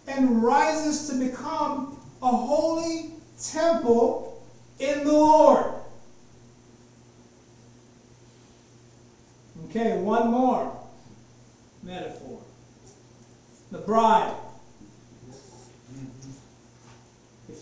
and 0.06 0.42
rises 0.42 1.08
to 1.08 1.18
become 1.18 1.98
a 2.22 2.28
holy 2.28 3.12
temple 3.42 4.42
in 4.78 5.04
the 5.04 5.12
Lord. 5.12 5.74
Okay, 9.64 9.98
one 9.98 10.30
more 10.30 10.78
metaphor. 11.82 12.40
The 13.72 13.78
bride. 13.78 14.36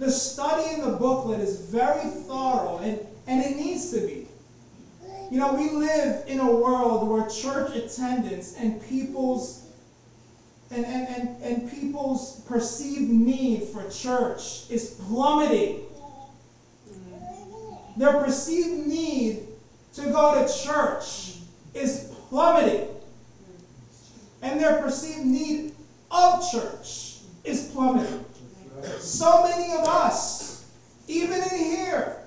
The 0.00 0.10
study 0.10 0.74
in 0.74 0.80
the 0.80 0.96
booklet 0.96 1.40
is 1.40 1.60
very 1.60 2.08
thorough, 2.08 2.78
and, 2.82 2.98
and 3.26 3.44
it 3.44 3.54
needs 3.56 3.90
to 3.90 4.00
be. 4.00 4.26
You 5.30 5.38
know, 5.38 5.52
we 5.52 5.68
live 5.68 6.26
in 6.26 6.40
a 6.40 6.50
world 6.50 7.06
where 7.06 7.28
church 7.28 7.76
attendance 7.76 8.56
and 8.56 8.82
people's 8.88 9.66
and, 10.70 10.86
and, 10.86 11.08
and, 11.08 11.42
and 11.42 11.70
people's 11.70 12.40
perceived 12.48 13.10
need 13.10 13.64
for 13.64 13.90
church 13.90 14.70
is 14.70 14.98
plummeting. 15.06 15.80
Their 17.96 18.22
perceived 18.24 18.86
need 18.86 19.48
to 19.94 20.02
go 20.04 20.46
to 20.46 20.64
church 20.64 21.40
is 21.74 22.10
plummeting. 22.30 22.88
And 24.40 24.60
their 24.60 24.80
perceived 24.80 25.26
need 25.26 25.74
of 26.10 26.50
church 26.50 27.18
is 27.44 27.68
plummeting. 27.74 28.24
So 29.00 29.42
many 29.44 29.72
of 29.72 29.86
us, 29.86 30.66
even 31.08 31.42
in 31.42 31.58
here, 31.58 32.18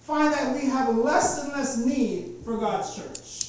find 0.00 0.32
that 0.32 0.54
we 0.54 0.68
have 0.68 0.96
less 0.96 1.42
and 1.42 1.52
less 1.52 1.78
need 1.78 2.36
for 2.44 2.56
God's 2.56 2.94
church. 2.94 3.46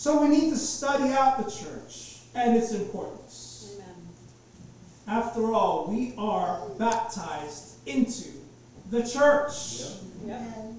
So 0.00 0.22
we 0.22 0.28
need 0.28 0.48
to 0.48 0.56
study 0.56 1.12
out 1.12 1.44
the 1.44 1.50
church 1.50 2.20
and 2.34 2.56
its 2.56 2.72
importance. 2.72 3.76
Amen. 3.76 4.08
After 5.06 5.52
all, 5.52 5.88
we 5.90 6.14
are 6.16 6.66
baptized 6.78 7.86
into 7.86 8.30
the 8.90 9.02
church. 9.02 9.82
Yeah. 10.24 10.40
Yeah. 10.40 10.72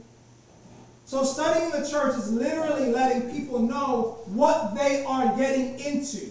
So 1.12 1.26
studying 1.26 1.72
the 1.72 1.86
church 1.86 2.16
is 2.16 2.32
literally 2.32 2.90
letting 2.90 3.36
people 3.36 3.60
know 3.60 4.22
what 4.28 4.76
they 4.76 5.04
are 5.04 5.36
getting 5.36 5.78
into. 5.78 6.26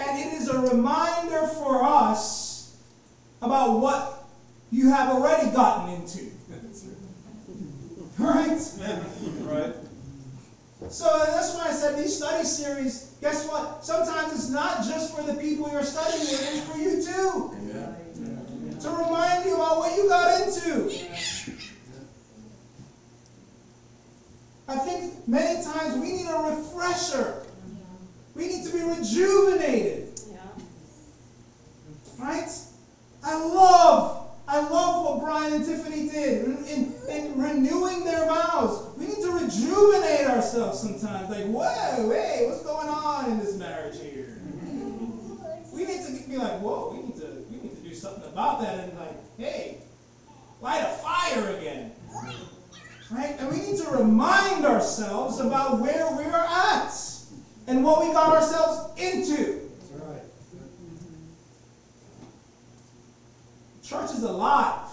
And 0.00 0.18
it 0.18 0.32
is 0.32 0.48
a 0.48 0.58
reminder 0.58 1.46
for 1.46 1.80
us 1.84 2.76
about 3.40 3.78
what 3.78 4.24
you 4.72 4.90
have 4.90 5.10
already 5.10 5.48
gotten 5.52 5.94
into. 5.94 6.32
Right? 8.18 8.60
Right. 9.42 9.74
So 10.88 11.24
that's 11.26 11.54
why 11.54 11.68
I 11.68 11.72
said 11.72 11.98
these 11.98 12.16
study 12.16 12.44
series, 12.44 13.16
guess 13.20 13.48
what? 13.48 13.84
Sometimes 13.84 14.32
it's 14.32 14.50
not 14.50 14.78
just 14.78 15.16
for 15.16 15.22
the 15.22 15.34
people 15.34 15.70
you're 15.70 15.84
studying 15.84 16.20
with, 16.20 16.52
it's 16.52 16.60
for 16.68 16.78
you 16.78 17.02
too. 17.02 17.56
Yeah. 17.72 18.80
To 18.80 18.90
remind 18.90 19.44
you 19.44 19.54
about 19.54 19.78
what 19.78 19.96
you 19.96 20.08
got 20.08 20.40
into. 20.42 21.51
I 24.68 24.78
think 24.78 25.28
many 25.28 25.62
times 25.64 25.98
we 25.98 26.12
need 26.12 26.26
a 26.26 26.56
refresher. 26.56 27.44
We 28.34 28.46
need 28.46 28.64
to 28.66 28.72
be 28.72 28.82
rejuvenated. 28.82 30.08
Right? 32.18 32.48
I 33.24 33.44
love, 33.44 34.30
I 34.46 34.60
love 34.60 35.04
what 35.04 35.20
Brian 35.20 35.54
and 35.54 35.64
Tiffany 35.64 36.08
did 36.08 36.44
in, 36.44 36.64
in, 36.66 36.94
in, 37.08 37.42
renewing 37.42 38.04
their 38.04 38.26
vows. 38.26 38.96
We 38.96 39.06
need 39.06 39.22
to 39.22 39.32
rejuvenate 39.32 40.26
ourselves 40.26 40.80
sometimes. 40.80 41.30
Like, 41.30 41.46
whoa, 41.46 42.10
hey, 42.10 42.46
what's 42.48 42.62
going 42.62 42.88
on 42.88 43.30
in 43.32 43.38
this 43.38 43.56
marriage 43.56 44.00
here? 44.00 44.38
We 45.72 45.84
need 45.84 46.04
to 46.06 46.28
be 46.28 46.36
like, 46.36 46.60
whoa, 46.60 46.92
we 46.92 47.02
need 47.08 47.16
to, 47.16 47.44
we 47.50 47.56
need 47.56 47.76
to 47.76 47.88
do 47.88 47.94
something 47.94 48.24
about 48.24 48.60
that 48.60 48.80
and 48.80 48.98
like, 48.98 49.16
hey, 49.38 49.78
light 50.60 50.82
a 50.82 50.92
fire 51.02 51.56
again. 51.56 51.92
Right? 53.12 53.36
And 53.38 53.50
we 53.50 53.58
need 53.58 53.78
to 53.78 53.90
remind 53.90 54.64
ourselves 54.64 55.38
about 55.38 55.80
where 55.80 56.10
we 56.16 56.24
are 56.24 56.46
at 56.46 56.94
and 57.66 57.84
what 57.84 58.06
we 58.06 58.12
got 58.12 58.34
ourselves 58.34 58.98
into. 58.98 59.68
Right. 59.92 60.22
Church 63.84 64.12
is 64.12 64.22
alive. 64.22 64.88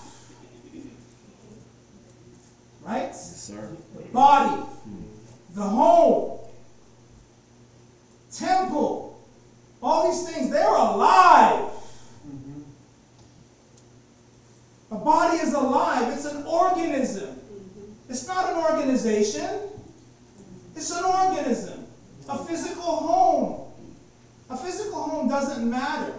Right? 2.84 3.04
Yes, 3.04 3.42
sir. 3.42 3.70
The 3.96 4.04
body, 4.12 4.64
the 5.56 5.62
home, 5.62 6.40
temple, 8.32 9.22
all 9.82 10.12
these 10.12 10.30
things, 10.30 10.50
they're 10.50 10.68
alive. 10.68 11.70
Mm-hmm. 12.28 12.62
A 14.92 14.98
body 14.98 15.38
is 15.38 15.54
alive, 15.54 16.12
it's 16.14 16.26
an 16.26 16.44
organism. 16.44 17.39
It's 18.10 18.28
not 18.28 18.52
an 18.52 18.58
organization, 18.58 19.48
it's 20.76 20.92
an 20.92 21.06
organism, 21.06 21.86
a 22.28 22.44
physical 22.44 22.82
home. 22.82 23.66
A 24.50 24.58
physical 24.58 25.04
home 25.04 25.30
doesn't 25.30 25.70
matter. 25.70 26.14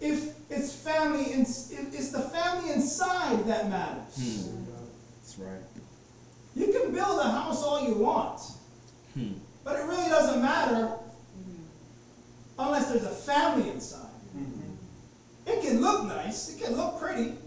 If 0.00 0.34
it's 0.50 0.74
family, 0.74 1.22
it's 1.22 2.10
the 2.10 2.20
family 2.20 2.72
inside 2.72 3.46
that 3.46 3.70
matters. 3.70 4.16
Hmm. 4.16 4.64
That's 5.20 5.38
right. 5.38 5.62
You 6.56 6.72
can 6.72 6.92
build 6.92 7.20
a 7.20 7.30
house 7.30 7.62
all 7.62 7.86
you 7.86 7.94
want, 7.94 8.40
hmm. 9.14 9.34
but 9.62 9.78
it 9.78 9.84
really 9.84 10.08
doesn't 10.08 10.42
matter 10.42 10.96
unless 12.58 12.90
there's 12.90 13.04
a 13.04 13.08
family 13.08 13.70
inside. 13.70 14.06
Mm-hmm. 14.36 14.72
It 15.46 15.62
can 15.62 15.80
look 15.80 16.06
nice, 16.06 16.54
it 16.54 16.62
can 16.62 16.76
look 16.76 17.00
pretty, 17.00 17.22
you 17.22 17.38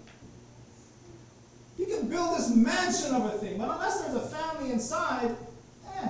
can 1.97 2.09
build 2.09 2.37
this 2.37 2.49
mansion 2.55 3.15
of 3.15 3.25
a 3.25 3.37
thing, 3.37 3.57
but 3.57 3.69
unless 3.69 4.01
there's 4.01 4.15
a 4.15 4.27
family 4.27 4.71
inside, 4.71 5.35
eh, 5.95 6.09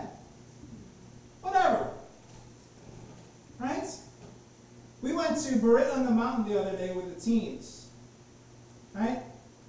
whatever. 1.41 1.91
Right? 3.59 3.87
We 5.01 5.13
went 5.13 5.37
to 5.37 5.55
Barita 5.55 5.95
on 5.95 6.05
the 6.05 6.11
mountain 6.11 6.51
the 6.51 6.59
other 6.59 6.77
day 6.77 6.93
with 6.93 7.13
the 7.13 7.19
teens. 7.19 7.89
Right? 8.93 9.19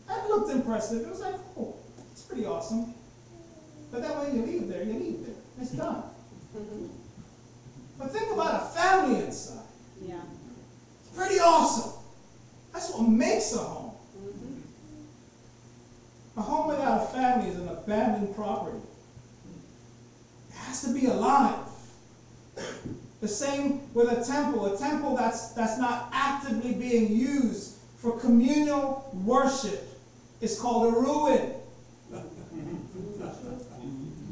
That 0.07 0.29
looked 0.29 0.51
impressive. 0.51 1.03
It 1.03 1.09
was 1.09 1.21
like, 1.21 1.35
oh, 1.57 1.75
it's 2.13 2.23
pretty 2.23 2.47
awesome. 2.47 2.95
But 3.91 4.03
then 4.03 4.11
when 4.19 4.37
you 4.37 4.47
leave 4.47 4.69
there, 4.69 4.83
you 4.83 4.93
leave 4.93 5.27
there. 5.27 5.35
It's 5.61 5.71
done. 5.71 6.03
But 7.99 8.11
think 8.11 8.33
about 8.33 8.63
a 8.63 8.67
family 8.67 9.25
inside. 9.25 9.65
Yeah. 10.03 10.21
It's 11.01 11.17
pretty 11.17 11.41
awesome. 11.41 11.93
That's 12.73 12.91
what 12.93 13.09
makes 13.09 13.55
a 13.55 13.59
home. 13.59 13.84
A 16.37 16.43
home 16.43 16.69
without 16.69 17.03
a 17.03 17.07
family 17.07 17.51
is 17.51 17.57
an 17.57 17.69
abandoned 17.69 18.35
property. 18.35 18.79
It 20.51 20.57
has 20.57 20.83
to 20.83 20.93
be 20.93 21.07
alive. 21.07 21.59
The 23.21 23.29
same 23.29 23.81
with 23.95 24.11
a 24.11 24.25
temple. 24.25 24.75
A 24.75 24.77
temple 24.77 25.17
that's, 25.17 25.51
that's 25.51 25.79
not 25.79 26.11
actively 26.13 26.75
being 26.75 27.11
used 27.15 27.77
for 27.99 28.19
communal 28.19 29.09
worship 29.25 29.99
is 30.41 30.61
called 30.61 30.93
a 30.93 30.97
ruin. 30.97 31.55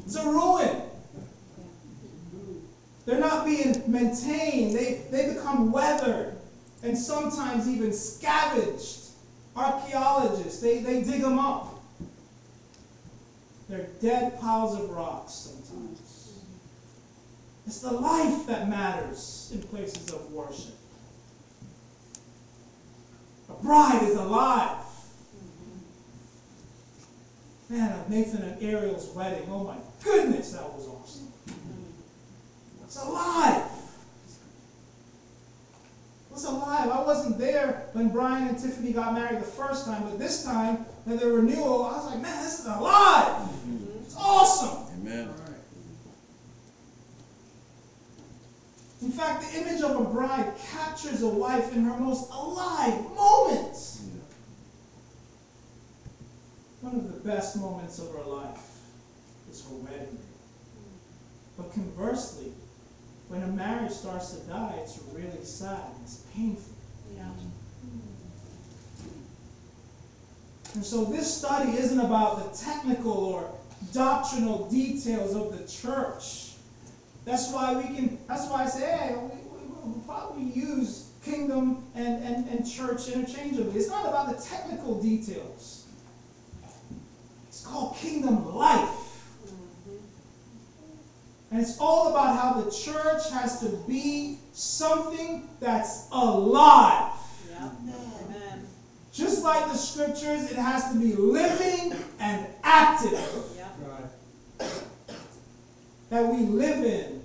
It's 0.05 0.17
a 0.17 0.27
ruin. 0.27 0.83
They're 3.07 3.21
not 3.21 3.47
being 3.47 3.83
maintained. 3.87 4.77
They, 4.77 5.03
they 5.11 5.35
become 5.35 5.73
weathered 5.73 6.37
and 6.83 6.99
sometimes 6.99 7.69
even 7.69 7.93
scavenged. 7.93 8.99
Archaeologists, 9.57 10.61
they, 10.61 10.79
they 10.79 11.03
dig 11.03 11.23
them 11.23 11.39
up. 11.39 11.72
They're 13.73 13.89
dead 14.03 14.39
piles 14.39 14.79
of 14.79 14.91
rocks 14.91 15.33
sometimes. 15.33 16.35
It's 17.67 17.81
the 17.81 17.91
life 17.91 18.47
that 18.47 18.69
matters 18.69 19.51
in 19.55 19.63
places 19.63 20.13
of 20.13 20.31
worship. 20.31 20.75
A 23.49 23.55
bride 23.63 24.03
is 24.03 24.15
alive. 24.17 24.85
Man, 27.71 28.05
Nathan 28.11 28.43
and 28.43 28.63
Ariel's 28.63 29.09
wedding, 29.15 29.49
oh 29.51 29.65
my 29.65 29.77
goodness, 30.05 30.53
that 30.53 30.71
was 30.71 30.87
awesome. 30.89 31.33
It's 32.85 33.03
alive. 33.03 33.71
It 36.31 36.35
was 36.35 36.45
alive. 36.45 36.91
I 36.91 37.03
wasn't 37.05 37.39
there 37.39 37.87
when 37.95 38.11
Brian 38.11 38.49
and 38.49 38.59
Tiffany 38.59 38.93
got 38.93 39.15
married 39.15 39.41
the 39.41 39.47
first 39.47 39.87
time, 39.87 40.03
but 40.03 40.19
this 40.19 40.45
time, 40.45 40.85
when 41.05 41.17
the 41.17 41.29
renewal, 41.29 41.85
I 41.85 41.97
was 41.97 42.11
like, 42.11 42.21
man, 42.21 42.45
this 42.45 42.61
is 42.61 42.67
alive. 42.67 43.49
It's 44.33 44.41
awesome. 44.41 44.87
Amen. 45.01 45.29
In 49.03 49.11
fact, 49.11 49.43
the 49.43 49.61
image 49.61 49.83
of 49.83 50.01
a 50.01 50.05
bride 50.05 50.53
captures 50.71 51.23
a 51.23 51.29
wife 51.29 51.75
in 51.75 51.85
her 51.85 51.99
most 51.99 52.31
alive 52.33 53.03
moments. 53.15 54.01
One 56.81 56.95
of 56.97 57.13
the 57.13 57.29
best 57.29 57.57
moments 57.59 57.99
of 57.99 58.13
her 58.13 58.23
life 58.23 58.61
is 59.51 59.65
her 59.65 59.75
wedding 59.75 60.17
day. 60.17 60.23
But 61.57 61.73
conversely, 61.75 62.53
when 63.29 63.43
a 63.43 63.49
marriage 63.49 63.93
starts 63.93 64.31
to 64.33 64.47
die, 64.47 64.75
it's 64.83 64.99
really 65.13 65.45
sad 65.45 65.79
and 65.95 66.05
it's 66.05 66.23
painful. 66.35 66.75
Yeah. 67.15 67.29
And 70.75 70.85
so 70.85 71.05
this 71.05 71.33
study 71.33 71.73
isn't 71.73 72.01
about 72.01 72.53
the 72.53 72.59
technical 72.59 73.13
or 73.13 73.51
doctrinal 73.93 74.69
details 74.69 75.35
of 75.35 75.57
the 75.59 75.67
church. 75.67 76.55
That's 77.25 77.53
why 77.53 77.75
we 77.75 77.83
can, 77.95 78.19
that's 78.29 78.49
why 78.49 78.65
I 78.65 78.67
say, 78.67 78.91
hey, 78.91 79.15
we, 79.15 79.29
we, 79.29 79.67
we'll 79.85 80.03
probably 80.07 80.45
use 80.45 81.11
kingdom 81.25 81.85
and, 81.95 82.23
and, 82.25 82.49
and 82.49 82.69
church 82.69 83.09
interchangeably. 83.09 83.79
It's 83.79 83.89
not 83.89 84.07
about 84.07 84.37
the 84.37 84.43
technical 84.43 85.01
details. 85.01 85.87
It's 87.49 87.65
called 87.65 87.97
kingdom 87.97 88.55
life. 88.55 88.89
And 91.51 91.61
it's 91.61 91.79
all 91.79 92.09
about 92.09 92.37
how 92.37 92.61
the 92.63 92.71
church 92.71 93.31
has 93.31 93.61
to 93.61 93.69
be 93.87 94.39
something 94.53 95.49
that's 95.61 96.09
alive. 96.11 97.13
Yeah. 97.51 97.69
Amen. 97.69 98.67
Just 99.13 99.45
like 99.45 99.67
the 99.71 99.77
scriptures, 99.77 100.51
it 100.51 100.57
has 100.57 100.91
to 100.93 100.99
be 100.99 101.15
living 101.15 101.93
and 102.19 102.47
active 102.65 103.21
Yeah. 103.55 104.67
that 106.09 106.27
we 106.43 106.59
live 106.59 106.85
in 106.85 107.23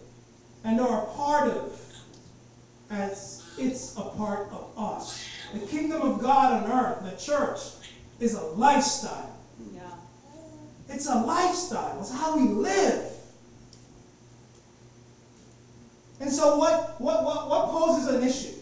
and 0.63 0.79
are 0.79 1.03
a 1.03 1.05
part 1.07 1.50
of 1.50 1.81
as 2.89 3.43
it's 3.57 3.97
a 3.97 4.01
part 4.01 4.50
of 4.51 4.71
us. 4.77 5.25
The 5.53 5.65
kingdom 5.65 6.01
of 6.01 6.21
God 6.21 6.63
on 6.63 6.71
earth, 6.71 7.03
the 7.03 7.17
church, 7.17 7.59
is 8.19 8.33
a 8.33 8.41
lifestyle. 8.41 9.38
Yeah. 9.74 9.81
It's 10.89 11.07
a 11.07 11.15
lifestyle. 11.15 12.00
It's 12.00 12.11
how 12.11 12.37
we 12.37 12.48
live. 12.50 13.11
And 16.20 16.31
so 16.31 16.57
what, 16.57 17.00
what, 17.00 17.24
what, 17.24 17.50
what 17.50 17.70
poses 17.70 18.13
an 18.13 18.24
issue 18.24 18.59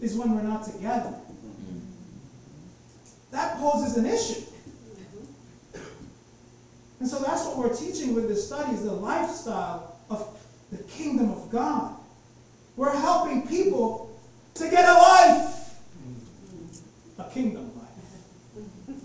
is 0.00 0.14
when 0.14 0.34
we're 0.34 0.42
not 0.42 0.64
together. 0.64 1.10
Mm-hmm. 1.10 1.78
That 3.32 3.58
poses 3.58 3.96
an 3.96 4.06
issue. 4.06 4.42
And 7.00 7.08
so 7.08 7.18
that's 7.18 7.46
what 7.46 7.56
we're 7.56 7.74
teaching 7.74 8.14
with 8.14 8.28
this 8.28 8.46
study 8.46 8.74
is 8.74 8.84
the 8.84 8.92
lifestyle 8.92 9.96
of 10.10 10.38
the 10.70 10.78
kingdom 10.84 11.30
of 11.30 11.50
God. 11.50 11.96
We're 12.76 12.96
helping 12.96 13.48
people 13.48 14.18
to 14.54 14.70
get 14.70 14.84
a 14.84 14.92
life. 14.92 15.80
A 17.18 17.24
kingdom 17.30 17.70
life. 17.76 18.96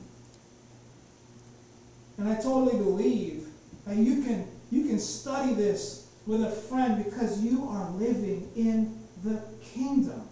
And 2.18 2.30
I 2.30 2.36
totally 2.36 2.78
believe 2.78 3.48
that 3.86 3.96
you 3.96 4.24
can 4.24 4.48
you 4.72 4.86
can 4.86 5.00
study 5.00 5.54
this 5.54 6.10
with 6.26 6.44
a 6.44 6.50
friend 6.50 7.04
because 7.04 7.42
you 7.44 7.68
are 7.70 7.90
living 7.92 8.50
in 8.56 8.98
the 9.24 9.42
kingdom. 9.64 10.28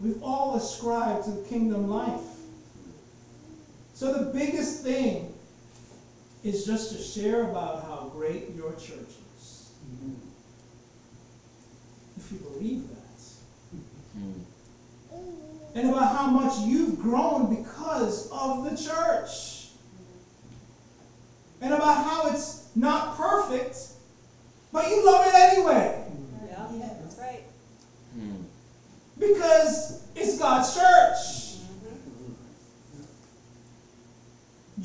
We've 0.00 0.22
all 0.22 0.56
ascribed 0.56 1.24
to 1.24 1.30
the 1.30 1.42
kingdom 1.48 1.88
life. 1.88 2.20
So 3.94 4.12
the 4.12 4.30
biggest 4.30 4.82
thing 4.82 5.35
is 6.46 6.64
just 6.64 6.92
to 6.92 7.02
share 7.02 7.50
about 7.50 7.82
how 7.82 8.10
great 8.14 8.54
your 8.54 8.70
church 8.72 9.14
is. 9.36 9.70
Mm-hmm. 9.90 10.14
If 12.16 12.32
you 12.32 12.38
believe 12.38 12.88
that. 12.88 13.20
Mm-hmm. 14.16 15.78
And 15.78 15.90
about 15.90 16.16
how 16.16 16.26
much 16.28 16.58
you've 16.60 17.00
grown 17.00 17.54
because 17.54 18.30
of 18.30 18.64
the 18.64 18.70
church. 18.70 19.70
Mm-hmm. 19.90 21.64
And 21.64 21.74
about 21.74 22.04
how 22.04 22.30
it's 22.30 22.68
not 22.76 23.16
perfect, 23.16 23.78
but 24.72 24.88
you 24.88 25.04
love 25.04 25.26
it 25.26 25.34
anyway. 25.34 26.04
Yeah. 26.46 26.68
That's 27.00 27.18
right. 27.18 27.42
Mm. 28.16 28.44
Because 29.18 30.04
it's 30.14 30.38
God's 30.38 30.74
church. 30.74 31.35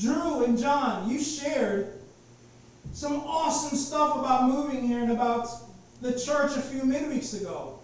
Drew 0.02 0.44
and 0.44 0.58
John, 0.58 1.10
you 1.10 1.22
shared 1.22 1.94
some 2.92 3.22
awesome 3.22 3.78
stuff 3.78 4.18
about 4.18 4.50
moving 4.50 4.88
here 4.88 5.00
and 5.00 5.12
about 5.12 5.48
the 6.02 6.20
church 6.20 6.58
a 6.58 6.62
few 6.62 6.82
midweeks 6.82 7.40
ago. 7.40 7.80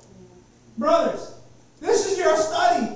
Brothers, 0.77 1.35
this 1.79 2.11
is 2.11 2.17
your 2.17 2.35
study. 2.37 2.95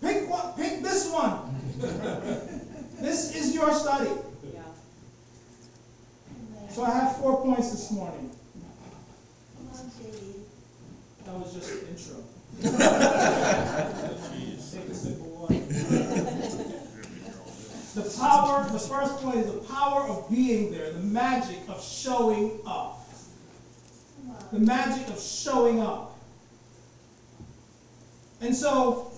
pick 0.00 0.28
one, 0.28 0.52
pick 0.56 0.82
this 0.82 1.08
one. 1.10 1.54
This 3.00 3.34
is 3.36 3.54
your 3.54 3.72
study. 3.74 4.10
Yeah. 4.52 4.62
So 6.70 6.82
I 6.82 6.90
have 6.90 7.16
four 7.18 7.42
points 7.42 7.70
this 7.70 7.90
morning. 7.90 8.30
Come 9.56 9.68
on, 9.68 9.90
JD. 9.90 10.34
That 11.24 11.34
was 11.34 11.54
just 11.54 11.68
the 11.68 11.88
intro. 11.88 12.31
Take 12.60 12.72
a 14.88 14.94
simple 14.94 15.46
one. 15.46 15.58
The 17.94 18.18
power, 18.18 18.68
the 18.70 18.78
first 18.78 19.16
point 19.18 19.36
is 19.36 19.52
the 19.52 19.58
power 19.72 20.02
of 20.08 20.30
being 20.30 20.72
there, 20.72 20.92
the 20.92 21.00
magic 21.00 21.58
of 21.68 21.82
showing 21.82 22.58
up. 22.66 23.06
The 24.52 24.58
magic 24.58 25.08
of 25.08 25.20
showing 25.20 25.80
up. 25.80 26.18
And 28.40 28.54
so, 28.56 29.12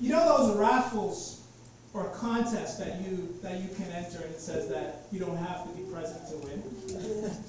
you 0.00 0.10
know 0.10 0.38
those 0.38 0.56
raffles 0.56 1.46
or 1.94 2.10
contests 2.10 2.76
that 2.78 3.00
you 3.00 3.34
that 3.42 3.60
you 3.60 3.68
can 3.74 3.90
enter 3.92 4.18
and 4.22 4.34
it 4.34 4.40
says 4.40 4.68
that 4.68 5.06
you 5.10 5.20
don't 5.20 5.36
have 5.36 5.62
to 5.64 5.70
be 5.70 5.82
present 5.90 6.28
to 6.30 6.36
win? 6.46 7.30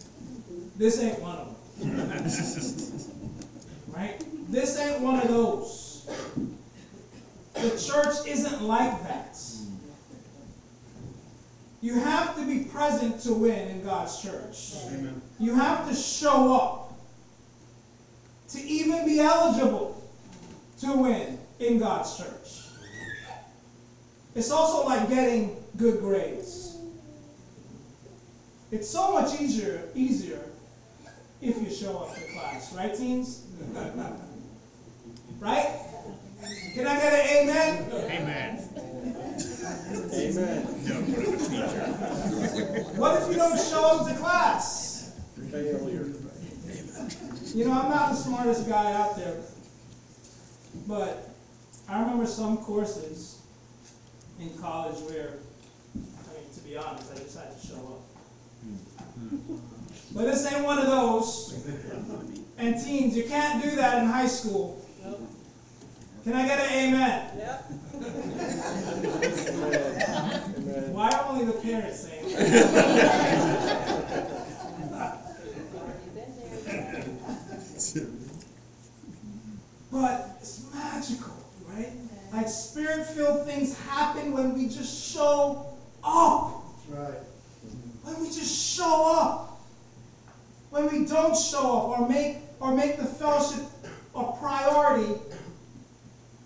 This 0.78 1.02
ain't 1.02 1.20
one 1.22 1.38
of 1.38 1.48
them. 1.80 3.14
Right? 3.98 4.24
This 4.48 4.80
ain't 4.80 5.02
one 5.02 5.20
of 5.20 5.28
those. 5.28 6.10
The 7.54 7.70
church 7.72 8.28
isn't 8.28 8.62
like 8.62 9.04
that. 9.04 9.38
You 11.82 12.00
have 12.00 12.36
to 12.38 12.46
be 12.46 12.66
present 12.66 13.20
to 13.22 13.34
win 13.34 13.68
in 13.70 13.84
God's 13.84 14.22
church. 14.22 14.76
You 15.40 15.56
have 15.56 15.88
to 15.90 15.96
show 15.96 16.54
up 16.54 16.94
to 18.50 18.60
even 18.62 19.06
be 19.06 19.20
eligible 19.20 20.02
to 20.82 20.94
win 20.94 21.38
in 21.60 21.80
God's 21.80 22.18
church. 22.18 22.64
It's 24.34 24.52
also 24.52 24.88
like 24.88 25.10
getting 25.10 25.58
good 25.78 26.00
grades. 26.00 26.78
It's 28.72 28.90
so 28.90 29.14
much 29.14 29.40
easier 29.40 29.90
easier 29.96 30.42
if 31.42 31.62
you 31.62 31.70
show 31.70 31.98
up 32.00 32.16
to 32.16 32.22
class, 32.34 32.74
right, 32.74 32.94
teens? 32.96 33.46
right? 35.40 35.80
Can 36.74 36.88
I 36.88 36.96
get 36.96 37.14
an 37.14 37.50
amen? 37.50 37.92
Amen. 38.12 38.70
Amen. 40.14 40.64
No, 40.86 40.96
what 41.02 41.40
teacher. 41.40 41.84
What 42.98 43.22
if 43.22 43.28
if 43.28 43.32
you 43.32 43.38
don't 43.38 43.60
show 43.60 44.00
up 44.00 44.08
to 44.08 44.16
class? 44.16 45.14
Failure. 45.52 46.14
You 47.54 47.66
know, 47.66 47.72
I'm 47.72 47.90
not 47.90 48.10
the 48.12 48.16
smartest 48.16 48.68
guy 48.68 48.94
out 48.94 49.16
there, 49.18 49.38
but 50.88 51.30
I 51.88 52.00
remember 52.02 52.26
some 52.26 52.58
courses 52.58 53.42
in 54.40 54.50
college 54.58 55.00
where, 55.10 55.40
I 55.96 56.00
mean, 56.34 56.50
to 56.54 56.60
be 56.62 56.78
honest, 56.78 57.12
I 57.12 57.18
just 57.20 57.38
had 57.38 57.60
to 57.60 57.68
show 57.68 57.76
up. 57.76 58.02
But 60.14 60.26
this 60.26 60.52
ain't 60.52 60.64
one 60.64 60.80
of 60.80 60.88
those. 60.88 61.54
And 62.58 62.76
teens, 62.84 63.16
you 63.16 63.24
can't 63.24 63.64
do 63.64 63.76
that 63.78 64.02
in 64.04 64.10
high 64.10 64.28
school. 64.28 64.84
Can 66.28 66.36
I 66.36 66.46
get 66.46 66.60
an 66.60 66.68
amen? 66.74 67.32
Yep. 67.38 67.72
Why 70.92 71.08
are 71.10 71.26
only 71.30 71.46
the 71.46 71.54
parents 71.54 72.02
saying 72.02 72.36
that? 72.36 73.88
Already 75.74 76.10
been 76.14 76.32
there. 76.66 77.06
But 79.90 80.16
it's 80.42 80.66
magical, 80.74 81.38
right? 81.66 81.94
Like 82.34 82.50
spirit 82.50 83.06
filled 83.06 83.46
things 83.48 83.80
happen 83.80 84.34
when 84.34 84.54
we 84.54 84.68
just 84.68 85.14
show 85.14 85.78
up. 86.04 86.62
Right. 86.90 87.24
When 88.04 88.20
we 88.20 88.28
just 88.28 88.54
show 88.76 89.16
up. 89.18 89.62
When 90.72 90.92
we 90.92 91.06
don't 91.06 91.38
show 91.38 91.78
up 91.78 91.88
or 91.98 92.10
make 92.10 92.40
or 92.60 92.76
make 92.76 92.98
the 92.98 93.06
fellowship 93.06 93.64
a 94.14 94.34
priority, 94.34 95.14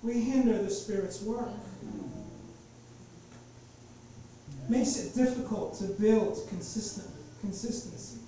we 0.04 0.20
hinder 0.20 0.62
the 0.62 0.70
Spirit's 0.70 1.22
work. 1.22 1.50
Makes 4.70 4.98
it 4.98 5.16
difficult 5.16 5.78
to 5.80 5.86
build 5.86 6.48
consistent 6.50 7.08
consistency. 7.42 8.20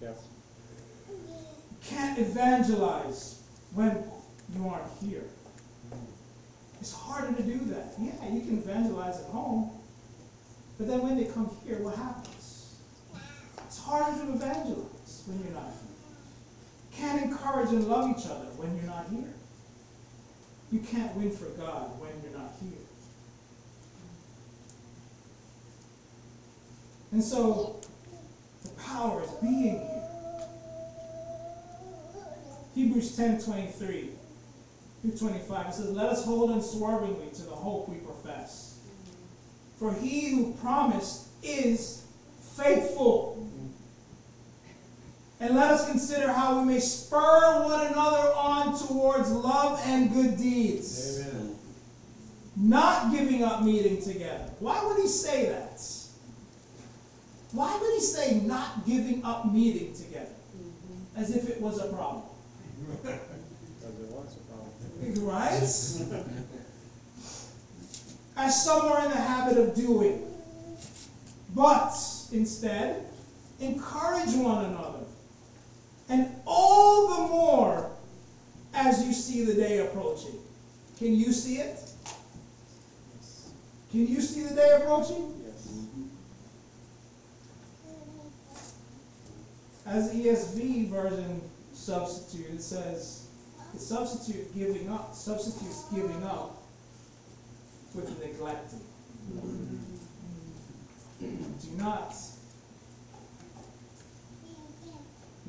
Yes. 0.00 0.18
can't 1.84 2.18
evangelize 2.18 3.42
when 3.74 4.04
you 4.54 4.68
aren't 4.68 4.90
here. 5.00 5.24
It's 6.80 6.92
harder 6.92 7.34
to 7.36 7.42
do 7.42 7.58
that. 7.66 7.94
Yeah, 7.98 8.12
you 8.28 8.40
can 8.40 8.58
evangelize 8.58 9.20
at 9.20 9.26
home, 9.26 9.70
but 10.78 10.88
then 10.88 11.02
when 11.02 11.16
they 11.16 11.24
come 11.24 11.50
here, 11.64 11.78
what 11.78 11.96
happens? 11.96 12.76
It's 13.66 13.78
harder 13.78 14.18
to 14.18 14.32
evangelize 14.32 15.22
when 15.26 15.38
you're 15.44 15.54
not 15.54 15.70
here. 15.70 16.98
Can't 16.98 17.22
encourage 17.22 17.70
and 17.70 17.88
love 17.88 18.10
each 18.10 18.26
other 18.26 18.46
when 18.56 18.76
you're 18.76 18.86
not 18.86 19.06
here. 19.10 19.32
You 20.72 20.80
can't 20.80 21.14
win 21.14 21.30
for 21.30 21.44
God 21.60 22.00
when 22.00 22.10
you're 22.22 22.38
not 22.38 22.54
here. 22.62 22.78
And 27.12 27.22
so, 27.22 27.80
the 28.62 28.70
power 28.82 29.22
is 29.22 29.30
being 29.42 29.78
here. 29.78 30.02
Hebrews 32.74 33.14
10 33.14 33.42
23 33.42 34.10
through 35.02 35.10
25. 35.10 35.66
It 35.66 35.74
says, 35.74 35.90
Let 35.90 36.06
us 36.06 36.24
hold 36.24 36.52
unswervingly 36.52 37.28
to 37.34 37.42
the 37.42 37.50
hope 37.50 37.90
we 37.90 37.96
profess. 37.96 38.78
For 39.78 39.92
he 39.92 40.30
who 40.30 40.54
promised 40.54 41.26
is 41.42 42.06
faithful. 42.56 43.46
And 45.42 45.56
let 45.56 45.72
us 45.72 45.88
consider 45.90 46.32
how 46.32 46.60
we 46.60 46.66
may 46.66 46.78
spur 46.78 47.64
one 47.64 47.88
another 47.88 48.32
on 48.32 48.78
towards 48.78 49.28
love 49.28 49.82
and 49.84 50.12
good 50.12 50.36
deeds. 50.36 51.20
Amen. 51.20 51.56
Not 52.56 53.10
giving 53.10 53.42
up 53.42 53.64
meeting 53.64 54.00
together. 54.00 54.48
Why 54.60 54.84
would 54.86 54.98
he 54.98 55.08
say 55.08 55.46
that? 55.46 55.82
Why 57.50 57.76
would 57.76 57.92
he 57.92 57.98
say 57.98 58.38
not 58.38 58.86
giving 58.86 59.24
up 59.24 59.52
meeting 59.52 59.92
together? 59.94 60.30
Mm-hmm. 60.56 61.20
As 61.20 61.34
if 61.34 61.50
it 61.50 61.60
was 61.60 61.80
a 61.80 61.88
problem. 61.88 62.22
Because 63.02 63.18
it 63.98 64.10
was 64.10 64.36
a 64.36 64.42
problem. 64.46 65.26
Right? 65.26 65.60
As 68.36 68.64
some 68.64 68.86
are 68.86 69.04
in 69.06 69.10
the 69.10 69.16
habit 69.16 69.58
of 69.58 69.74
doing. 69.74 70.22
But 71.52 71.96
instead, 72.30 73.06
encourage 73.58 74.34
one 74.36 74.66
another. 74.66 75.00
And 76.12 76.28
all 76.46 77.08
the 77.08 77.32
more 77.32 77.90
as 78.74 79.02
you 79.02 79.14
see 79.14 79.46
the 79.46 79.54
day 79.54 79.78
approaching. 79.78 80.38
Can 80.98 81.14
you 81.14 81.32
see 81.32 81.56
it? 81.56 81.78
Can 83.90 84.06
you 84.06 84.20
see 84.20 84.42
the 84.42 84.54
day 84.54 84.72
approaching? 84.76 85.32
As 89.86 90.12
the 90.12 90.26
ESV 90.26 90.90
version 90.90 91.40
substitute, 91.72 92.50
it 92.56 92.62
says, 92.62 93.28
it 93.74 93.80
substitute 93.80 94.54
giving 94.54 94.90
up, 94.90 95.14
substitutes 95.14 95.86
giving 95.94 96.22
up 96.24 96.62
with 97.94 98.20
neglecting. 98.20 98.80
Do 101.20 101.76
not 101.78 102.14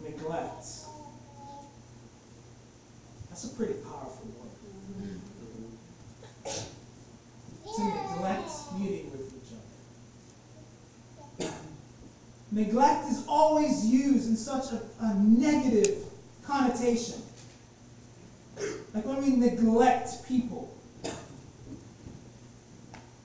neglect. 0.03 0.65
That's 3.29 3.43
a 3.45 3.49
pretty 3.55 3.73
powerful 3.73 4.27
word. 4.37 5.19
To 7.75 7.83
neglect 7.83 8.51
meeting 8.77 9.11
with 9.11 9.33
each 11.39 11.45
other. 11.45 11.53
Neglect 12.51 13.09
is 13.09 13.25
always 13.27 13.85
used 13.85 14.29
in 14.29 14.35
such 14.35 14.71
a, 14.71 14.81
a 15.01 15.15
negative 15.15 15.97
connotation. 16.45 17.21
Like 18.93 19.05
when 19.05 19.23
we 19.23 19.35
neglect 19.35 20.27
people. 20.27 20.69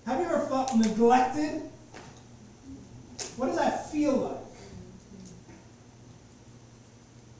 Have 0.06 0.20
you 0.20 0.26
ever 0.26 0.46
felt 0.46 0.74
neglected? 0.74 1.60
What 3.36 3.48
does 3.48 3.56
that 3.56 3.92
feel 3.92 4.16
like? 4.16 4.47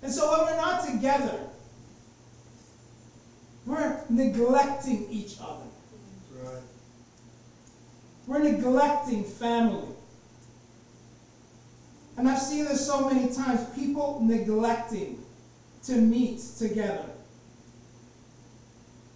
And 0.03 0.13
so 0.13 0.31
when 0.31 0.47
we're 0.47 0.57
not 0.57 0.87
together, 0.87 1.39
we're 3.67 4.01
neglecting 4.09 5.07
each 5.11 5.37
other. 5.41 5.67
Right. 6.41 6.63
We're 8.27 8.43
neglecting 8.43 9.25
family. 9.25 9.89
And 12.17 12.29
I've 12.29 12.41
seen 12.41 12.65
this 12.65 12.85
so 12.87 13.09
many 13.09 13.33
times 13.33 13.65
people 13.75 14.21
neglecting 14.25 15.25
to 15.85 15.93
meet 15.93 16.41
together. 16.59 17.05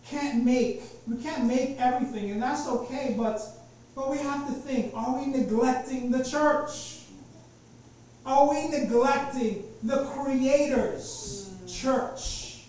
Can't 0.06 0.44
make, 0.44 0.82
we 1.06 1.16
can't 1.22 1.44
make 1.46 1.80
everything, 1.80 2.30
and 2.30 2.42
that's 2.42 2.68
okay, 2.68 3.14
but, 3.16 3.40
but 3.94 4.10
we 4.10 4.18
have 4.18 4.46
to 4.46 4.52
think 4.52 4.92
are 4.94 5.18
we 5.18 5.26
neglecting 5.26 6.10
the 6.10 6.22
church? 6.22 7.01
Are 8.24 8.48
we 8.48 8.68
neglecting 8.68 9.64
the 9.82 10.04
Creator's 10.04 11.50
church? 11.66 12.64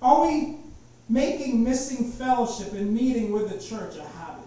Are 0.00 0.26
we 0.26 0.56
making 1.08 1.62
missing 1.62 2.10
fellowship 2.10 2.72
and 2.72 2.94
meeting 2.94 3.32
with 3.32 3.50
the 3.50 3.58
church 3.58 3.96
a 3.96 4.02
habit? 4.02 4.44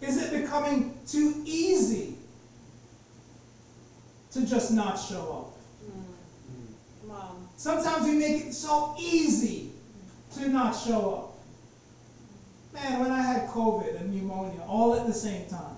Is 0.00 0.22
it 0.22 0.42
becoming 0.42 0.98
too 1.06 1.42
easy 1.44 2.14
to 4.32 4.46
just 4.46 4.72
not 4.72 4.96
show 4.96 5.52
up? 5.86 5.90
Hmm. 5.90 7.10
Come. 7.10 7.48
Sometimes 7.56 8.06
we 8.06 8.14
make 8.14 8.46
it 8.46 8.52
so 8.52 8.94
easy 8.98 9.70
to 10.34 10.48
not 10.48 10.72
show 10.72 11.14
up. 11.14 11.34
Man, 12.74 13.00
when 13.00 13.10
I 13.10 13.22
had 13.22 13.48
COVID 13.48 14.00
and 14.00 14.14
pneumonia 14.14 14.60
all 14.68 14.94
at 14.94 15.06
the 15.06 15.14
same 15.14 15.46
time, 15.48 15.77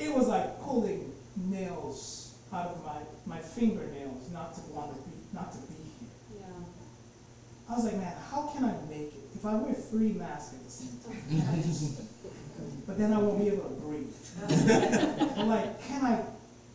it 0.00 0.14
was 0.14 0.28
like 0.28 0.60
pulling 0.62 1.12
nails 1.36 2.34
out 2.52 2.66
of 2.66 2.84
my, 2.84 3.36
my 3.36 3.40
fingernails 3.40 4.30
not 4.32 4.54
to 4.54 4.60
want 4.72 4.94
to 4.94 5.00
be 5.08 5.16
not 5.32 5.52
to 5.52 5.58
be 5.58 5.74
here. 5.74 6.40
Yeah. 6.40 7.70
I 7.70 7.74
was 7.74 7.84
like, 7.84 7.96
man, 7.96 8.14
how 8.30 8.50
can 8.52 8.64
I 8.64 8.72
make 8.88 9.12
it 9.12 9.20
if 9.36 9.44
I 9.44 9.54
wear 9.54 9.74
three 9.74 10.12
masks 10.12 10.54
at 10.54 10.64
the 10.64 10.70
same 10.70 10.98
time? 11.04 12.06
but 12.86 12.98
then 12.98 13.12
I 13.12 13.18
won't 13.18 13.38
be 13.38 13.48
able 13.48 13.68
to 13.68 13.74
breathe. 13.76 14.08
I'm 15.38 15.48
like, 15.48 15.80
can 15.86 16.04
I 16.04 16.22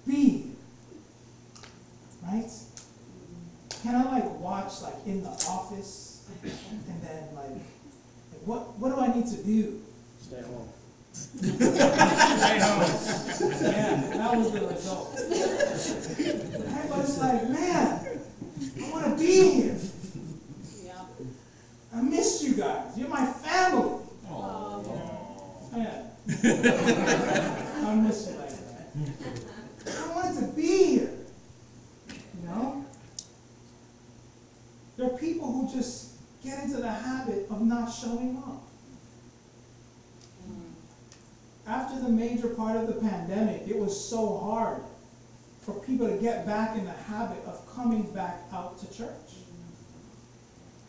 be? 0.08 0.52
Right? 2.24 2.50
Can 3.82 3.96
I 3.96 4.04
like 4.04 4.40
watch 4.40 4.82
like 4.82 4.96
in 5.06 5.24
the 5.24 5.30
office 5.30 6.28
and 6.44 7.02
then 7.04 7.36
like, 7.36 7.50
like 7.50 8.42
what 8.46 8.78
what 8.78 8.96
do 8.96 9.02
I 9.02 9.14
need 9.14 9.28
to 9.28 9.44
do? 9.44 9.82
Stay 10.22 10.42
home. 10.42 10.70
I 11.42 12.58
know. 12.58 12.76
Yeah, 13.62 13.96
that 14.18 14.32
was 14.36 14.52
the 14.52 14.62
result. 14.68 15.08
I 15.18 16.98
was 16.98 17.18
like, 17.20 17.50
man, 17.50 18.20
I 18.82 18.92
want 18.92 19.06
to 19.06 19.16
be 19.18 19.52
here. 19.52 19.78
Yeah. 20.84 21.06
I 21.94 22.02
missed 22.02 22.44
you 22.44 22.54
guys. 22.56 22.98
You're 22.98 23.10
my 23.10 23.26
family. 23.26 24.00
Aww. 24.28 24.32
Oh, 24.32 25.72
yeah. 25.76 26.04
I 27.86 27.96
miss 27.96 28.28
you 28.30 28.36
like 28.38 28.50
that. 28.50 30.00
I 30.00 30.16
wanted 30.16 30.40
to 30.40 30.48
be 30.56 30.98
here. 30.98 31.16
You 32.10 32.48
know? 32.48 32.86
There 34.98 35.08
are 35.08 35.18
people 35.18 35.52
who 35.52 35.68
just 35.74 36.14
get 36.44 36.64
into 36.64 36.78
the 36.78 36.92
habit 36.92 37.48
of 37.50 37.62
not 37.62 37.92
showing 37.92 38.38
up. 38.38 38.65
Major 42.26 42.50
part 42.50 42.78
of 42.78 42.88
the 42.88 42.94
pandemic, 42.94 43.68
it 43.68 43.78
was 43.78 44.10
so 44.10 44.38
hard 44.40 44.82
for 45.62 45.74
people 45.82 46.08
to 46.08 46.18
get 46.18 46.46
back 46.46 46.78
in 46.78 46.86
the 46.86 46.92
habit 46.92 47.44
of 47.46 47.66
coming 47.76 48.04
back 48.14 48.42
out 48.54 48.80
to 48.80 48.98
church. 48.98 49.10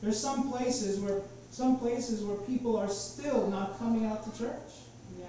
There's 0.02 0.20
some 0.20 0.50
places 0.50 1.00
where 1.00 1.22
some 1.50 1.78
places 1.78 2.22
where 2.22 2.36
people 2.38 2.76
are 2.76 2.88
still 2.88 3.48
not 3.48 3.78
coming 3.78 4.04
out 4.04 4.24
to 4.24 4.38
church. 4.38 4.72
Yeah. 5.18 5.26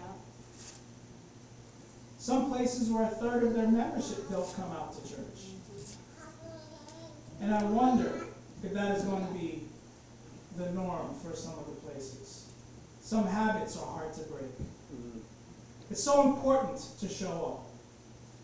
Some 2.17 2.51
places 2.51 2.89
where 2.89 3.03
a 3.03 3.09
third 3.09 3.43
of 3.43 3.53
their 3.53 3.67
membership 3.67 4.29
don't 4.29 4.53
come 4.55 4.71
out 4.71 4.93
to 4.93 5.09
church. 5.09 5.39
And 7.39 7.53
I 7.53 7.63
wonder 7.63 8.25
if 8.63 8.73
that 8.73 8.97
is 8.97 9.03
going 9.03 9.25
to 9.25 9.33
be 9.33 9.63
the 10.57 10.69
norm 10.71 11.15
for 11.23 11.33
some 11.35 11.57
of 11.59 11.67
the 11.67 11.87
places. 11.87 12.49
Some 12.99 13.25
habits 13.25 13.77
are 13.77 13.85
hard 13.85 14.13
to 14.15 14.21
break. 14.23 14.51
It's 15.89 16.03
so 16.03 16.33
important 16.33 16.79
to 16.99 17.07
show 17.07 17.59
up. 17.59 17.63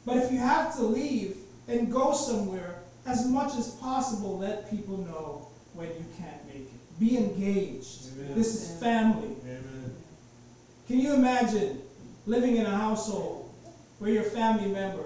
But 0.06 0.18
if 0.18 0.32
you 0.32 0.40
have 0.40 0.76
to 0.76 0.84
leave 0.84 1.38
and 1.68 1.92
go 1.92 2.14
somewhere, 2.14 2.76
as 3.06 3.28
much 3.28 3.56
as 3.56 3.70
possible, 3.72 4.38
let 4.38 4.70
people 4.70 4.98
know 4.98 5.48
when 5.74 5.88
you 5.90 6.06
can't 6.18 6.46
make 6.48 6.68
it. 6.68 7.00
Be 7.00 7.18
engaged. 7.18 8.14
Amen. 8.16 8.36
This 8.36 8.56
is 8.56 8.80
family. 8.82 9.36
Amen. 9.44 9.96
Can 10.88 11.00
you 11.00 11.14
imagine 11.14 11.82
living 12.26 12.58
in 12.58 12.66
a 12.66 12.76
household 12.76 13.50
where 14.00 14.12
your 14.12 14.24
family 14.24 14.70
member 14.70 15.04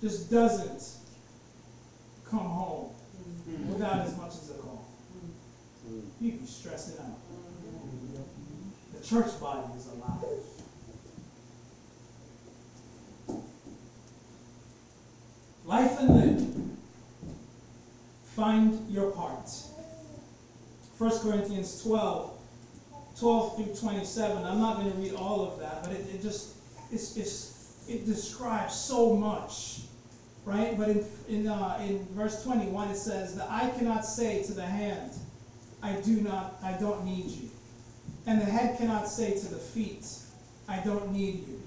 just 0.00 0.30
doesn't 0.30 0.82
come 2.28 2.40
home 2.40 2.90
without 3.68 4.00
as 4.00 4.16
much 4.16 4.32
as 4.32 4.50
a 4.50 4.54
call? 4.54 4.84
Mm-hmm. 5.86 6.24
You'd 6.24 6.40
be 6.40 6.46
stressing 6.46 6.98
out. 7.00 7.18
The 8.94 9.06
church 9.06 9.40
body 9.40 9.62
is 9.76 9.86
alive. 9.86 10.24
Life 15.68 16.00
and 16.00 16.08
limb. 16.16 16.78
Find 18.34 18.90
your 18.90 19.10
part. 19.10 19.50
1 20.96 21.18
Corinthians 21.20 21.82
12, 21.82 22.38
12 23.20 23.56
through 23.56 23.74
27. 23.74 24.44
I'm 24.46 24.60
not 24.60 24.78
going 24.78 24.90
to 24.90 24.96
read 24.96 25.12
all 25.12 25.42
of 25.42 25.60
that, 25.60 25.82
but 25.82 25.92
it, 25.92 26.06
it 26.14 26.22
just 26.22 26.54
it's, 26.90 27.18
it's, 27.18 27.84
it 27.86 28.06
describes 28.06 28.74
so 28.74 29.14
much, 29.14 29.80
right? 30.46 30.74
But 30.78 30.88
in, 30.88 31.04
in, 31.28 31.46
uh, 31.46 31.78
in 31.86 32.06
verse 32.12 32.42
21, 32.42 32.88
it 32.88 32.96
says, 32.96 33.34
The 33.34 33.44
eye 33.44 33.70
cannot 33.76 34.06
say 34.06 34.42
to 34.44 34.54
the 34.54 34.64
hand, 34.64 35.12
I 35.82 35.92
do 36.00 36.22
not, 36.22 36.56
I 36.64 36.72
don't 36.72 37.04
need 37.04 37.26
you. 37.26 37.50
And 38.26 38.40
the 38.40 38.46
head 38.46 38.78
cannot 38.78 39.06
say 39.06 39.32
to 39.38 39.48
the 39.48 39.58
feet, 39.58 40.06
I 40.66 40.78
don't 40.78 41.12
need 41.12 41.46
you. 41.46 41.62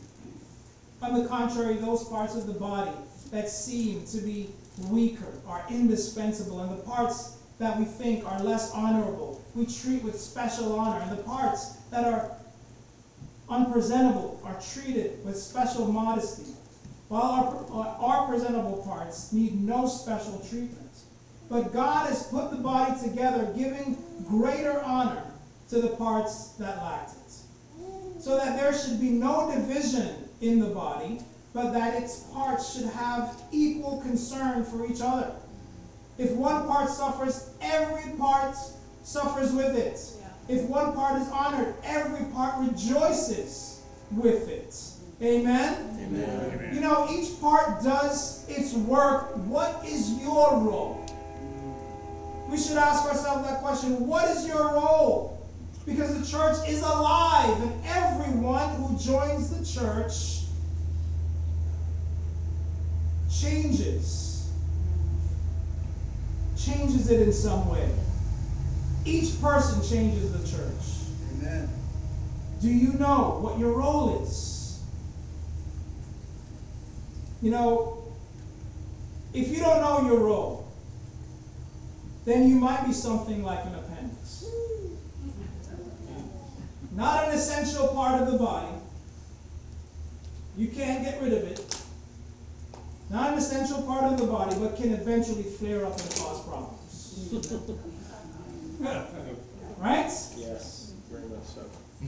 On 1.03 1.21
the 1.21 1.27
contrary, 1.27 1.75
those 1.75 2.03
parts 2.05 2.35
of 2.35 2.47
the 2.47 2.53
body 2.53 2.91
that 3.31 3.49
seem 3.49 4.05
to 4.07 4.17
be 4.19 4.49
weaker 4.89 5.31
are 5.47 5.65
indispensable, 5.69 6.61
and 6.61 6.71
the 6.77 6.83
parts 6.83 7.37
that 7.59 7.77
we 7.77 7.85
think 7.85 8.25
are 8.25 8.41
less 8.41 8.71
honorable 8.71 9.41
we 9.55 9.65
treat 9.65 10.01
with 10.03 10.19
special 10.19 10.79
honor, 10.79 11.01
and 11.01 11.17
the 11.17 11.23
parts 11.23 11.73
that 11.91 12.05
are 12.05 12.31
unpresentable 13.49 14.41
are 14.45 14.57
treated 14.73 15.23
with 15.25 15.35
special 15.37 15.91
modesty, 15.91 16.53
while 17.09 17.67
our, 17.71 17.87
our 17.99 18.27
presentable 18.27 18.81
parts 18.83 19.33
need 19.33 19.61
no 19.61 19.87
special 19.87 20.39
treatment. 20.49 20.77
But 21.49 21.73
God 21.73 22.07
has 22.07 22.23
put 22.27 22.51
the 22.51 22.57
body 22.57 22.97
together, 23.01 23.51
giving 23.57 23.97
greater 24.25 24.81
honor 24.81 25.23
to 25.69 25.81
the 25.81 25.89
parts 25.89 26.53
that 26.53 26.77
lacked 26.77 27.11
it, 27.11 28.21
so 28.21 28.37
that 28.37 28.57
there 28.57 28.73
should 28.73 29.01
be 29.01 29.09
no 29.09 29.51
division 29.53 30.15
in 30.39 30.59
the 30.59 30.67
body, 30.67 31.19
but 31.53 31.71
that 31.73 32.01
its 32.01 32.21
parts 32.33 32.73
should 32.73 32.89
have 32.89 33.41
equal 33.51 34.01
concern 34.01 34.63
for 34.63 34.89
each 34.89 35.01
other. 35.01 35.31
If 36.17 36.31
one 36.31 36.67
part 36.67 36.89
suffers, 36.89 37.49
every 37.61 38.11
part 38.17 38.55
suffers 39.03 39.51
with 39.51 39.75
it. 39.75 39.99
Yeah. 40.19 40.55
If 40.55 40.69
one 40.69 40.93
part 40.93 41.21
is 41.21 41.27
honored, 41.29 41.73
every 41.83 42.25
part 42.31 42.59
rejoices 42.59 43.81
with 44.11 44.47
it. 44.47 44.75
Amen? 45.21 45.97
Amen. 45.99 46.71
You 46.73 46.81
know, 46.81 47.07
each 47.11 47.39
part 47.39 47.83
does 47.83 48.47
its 48.49 48.73
work. 48.73 49.35
What 49.37 49.85
is 49.85 50.19
your 50.21 50.57
role? 50.57 51.05
We 52.49 52.57
should 52.57 52.77
ask 52.77 53.05
ourselves 53.05 53.47
that 53.47 53.61
question. 53.61 54.07
What 54.07 54.29
is 54.29 54.47
your 54.47 54.73
role? 54.73 55.39
Because 55.85 56.19
the 56.19 56.25
church 56.25 56.57
is 56.67 56.81
alive, 56.81 57.61
and 57.61 57.85
everyone 57.85 58.69
who 58.75 58.97
joins 58.99 59.49
the 59.49 59.65
church 59.65 60.40
changes. 63.39 64.49
Changes 66.57 67.09
it 67.09 67.21
in 67.21 67.33
some 67.33 67.69
way. 67.69 67.89
Each 69.05 69.39
person 69.41 69.81
changes 69.81 70.31
the 70.31 70.57
church. 70.57 71.07
Amen. 71.33 71.69
Do 72.61 72.69
you 72.69 72.93
know 72.93 73.39
what 73.41 73.57
your 73.57 73.71
role 73.71 74.21
is? 74.21 74.79
You 77.41 77.49
know, 77.49 78.03
if 79.33 79.47
you 79.47 79.59
don't 79.59 79.81
know 79.81 80.07
your 80.07 80.19
role, 80.19 80.71
then 82.25 82.47
you 82.47 82.55
might 82.55 82.85
be 82.85 82.93
something 82.93 83.43
like 83.43 83.65
an 83.65 83.73
appendix. 83.73 84.45
Not 86.91 87.29
an 87.29 87.33
essential 87.33 87.87
part 87.87 88.21
of 88.21 88.31
the 88.31 88.37
body. 88.37 88.67
You 90.55 90.67
can't 90.67 91.03
get 91.03 91.19
rid 91.21 91.33
of 91.33 91.43
it. 91.43 91.80
Not 93.11 93.33
an 93.33 93.39
essential 93.39 93.81
part 93.81 94.13
of 94.13 94.17
the 94.17 94.25
body, 94.25 94.55
but 94.57 94.77
can 94.77 94.93
eventually 94.93 95.43
flare 95.43 95.85
up 95.85 95.99
and 95.99 96.09
cause 96.15 96.43
problems. 96.47 97.77
Right? 99.77 100.11
Yes, 100.37 100.93
very 101.09 101.27
much 101.27 101.43
so. 101.43 101.61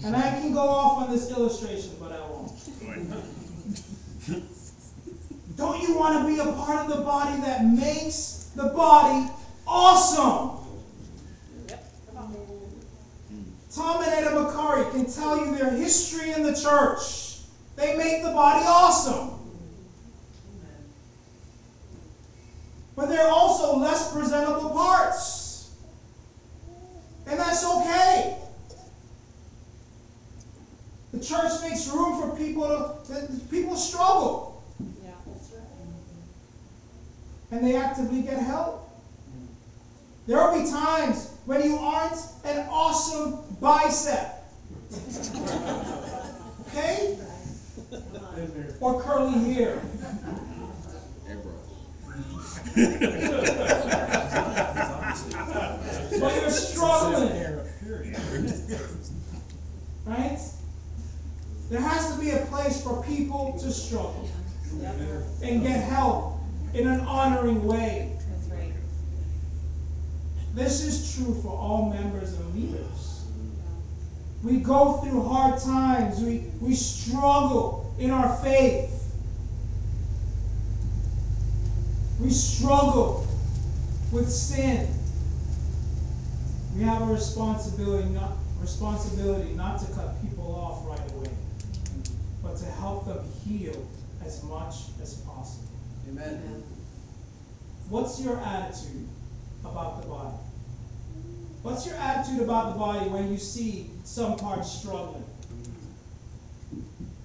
And 0.05 0.15
I 0.15 0.29
can 0.39 0.53
go 0.53 0.59
off 0.59 1.03
on 1.03 1.11
this 1.11 1.31
illustration, 1.31 1.95
but 1.99 2.11
I 2.11 2.19
won't. 2.19 2.51
Don't 5.57 5.81
you 5.81 5.97
want 5.97 6.21
to 6.21 6.27
be 6.27 6.39
a 6.39 6.53
part 6.53 6.85
of 6.85 6.95
the 6.95 7.03
body 7.03 7.41
that 7.41 7.65
makes 7.65 8.51
the 8.55 8.65
body 8.65 9.27
awesome? 9.67 10.67
Yep. 11.67 11.93
Tom 13.73 14.03
and 14.03 14.13
Etta 14.13 14.29
Macari 14.35 14.91
can 14.91 15.11
tell 15.11 15.43
you 15.43 15.55
their 15.55 15.71
history 15.71 16.31
in 16.31 16.43
the 16.43 16.53
church. 16.53 17.39
They 17.75 17.97
make 17.97 18.21
the 18.21 18.29
body 18.29 18.65
awesome. 18.67 19.42
But 22.95 23.09
there 23.09 23.25
are 23.25 23.31
also 23.31 23.77
less 23.77 24.11
presentable 24.13 24.69
parts. 24.69 25.71
And 27.25 27.39
that's 27.39 27.65
okay. 27.65 28.37
The 31.13 31.19
church 31.19 31.51
makes 31.61 31.87
room 31.89 32.19
for 32.19 32.35
people 32.35 32.63
to, 32.63 33.13
that 33.13 33.49
people 33.49 33.75
struggle. 33.75 34.63
Yeah, 35.03 35.11
that's 35.27 35.51
right. 35.51 35.63
and 37.51 37.65
they 37.65 37.75
actively 37.75 38.21
get 38.23 38.39
help. 38.39 38.89
There 40.25 40.37
will 40.37 40.63
be 40.63 40.69
times 40.69 41.31
when 41.45 41.63
you 41.63 41.77
aren't 41.77 42.17
an 42.45 42.67
awesome 42.69 43.39
bicep. 43.61 44.29
Okay? 46.73 47.19
Or 48.81 48.99
curly 48.99 49.53
hair. 49.53 49.79
But 56.19 56.35
you're 56.35 56.49
struggling. 56.49 57.59
Right? 60.05 60.39
There 61.69 61.81
has 61.81 62.13
to 62.13 62.19
be 62.19 62.31
a 62.31 62.45
place 62.47 62.81
for 62.81 63.03
people 63.03 63.57
to 63.61 63.71
struggle 63.71 64.29
and 65.41 65.61
get 65.61 65.83
help 65.83 66.39
in 66.73 66.87
an 66.87 67.01
honoring 67.01 67.63
way. 67.65 68.17
This 70.53 70.83
is 70.83 71.15
true 71.15 71.33
for 71.41 71.49
all 71.49 71.89
members 71.89 72.33
and 72.33 72.55
leaders. 72.55 73.25
We 74.43 74.57
go 74.57 74.93
through 74.97 75.23
hard 75.23 75.59
times. 75.59 76.19
We, 76.19 76.45
we 76.59 76.75
struggle 76.75 77.93
in 77.97 78.11
our 78.11 78.35
faith. 78.37 79.02
We 82.19 82.29
struggle 82.29 83.27
with 84.11 84.29
sin. 84.29 84.87
We 86.75 86.83
have 86.83 87.01
a 87.01 87.05
responsibility 87.05 88.09
not, 88.09 88.33
responsibility 88.61 89.53
not 89.53 89.79
to 89.79 89.91
cut 89.93 90.21
people 90.21 90.55
off 90.55 90.87
right 90.87 91.11
away, 91.11 91.31
but 92.41 92.57
to 92.57 92.65
help 92.65 93.05
them 93.05 93.23
heal 93.43 93.87
as 94.25 94.43
much 94.43 94.75
as 95.01 95.15
possible. 95.15 95.67
Amen. 96.09 96.63
What's 97.89 98.21
your 98.21 98.39
attitude 98.39 99.07
about 99.63 100.01
the 100.01 100.07
body? 100.07 100.35
What's 101.61 101.85
your 101.85 101.95
attitude 101.95 102.41
about 102.41 102.73
the 102.73 102.79
body 102.79 103.09
when 103.09 103.31
you 103.31 103.37
see 103.37 103.89
some 104.03 104.37
parts 104.37 104.71
struggling? 104.71 105.23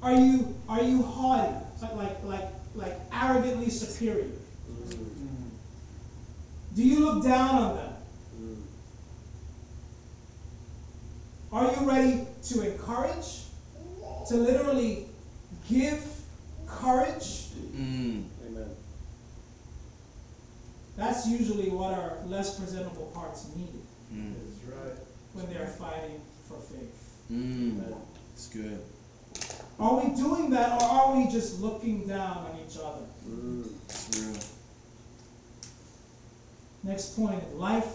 Are 0.03 0.15
you 0.15 0.55
are 0.69 0.83
you 0.83 1.03
haughty, 1.03 1.55
like 1.83 1.95
like 1.97 2.25
like, 2.25 2.49
like 2.75 3.01
arrogantly 3.13 3.71
superior? 3.71 4.29
Do 6.79 6.85
you 6.85 7.01
look 7.05 7.25
down 7.25 7.55
on 7.57 7.77
them? 7.77 7.93
Are 11.51 11.73
you 11.75 11.89
ready 11.91 12.25
to 12.51 12.71
encourage? 12.73 13.47
To 14.29 14.35
literally 14.37 15.07
give 15.69 16.07
courage? 16.69 17.49
Mm. 17.75 18.27
Amen. 18.47 18.71
That's 20.97 21.27
usually 21.27 21.69
what 21.69 21.95
our 21.95 22.19
less 22.27 22.57
presentable 22.57 23.11
parts 23.13 23.49
need 23.57 23.75
Mm. 24.15 24.35
That's 24.37 24.77
right. 24.79 24.99
when 25.33 25.53
they're 25.53 25.67
fighting 25.67 26.21
for 26.49 26.61
faith. 26.61 26.95
Mm. 27.33 27.73
Amen. 27.73 27.95
It's 28.35 28.47
good. 28.47 28.79
Are 29.81 29.97
we 30.01 30.15
doing 30.15 30.51
that 30.51 30.81
or 30.81 30.85
are 30.89 31.17
we 31.17 31.29
just 31.29 31.61
looking 31.61 32.07
down 32.07 32.37
on 32.39 32.59
each 32.65 32.77
other? 32.79 33.03
Mm. 33.29 33.67
It's 33.89 34.21
real. 34.23 34.58
Next 36.83 37.17
point 37.17 37.57
life 37.57 37.87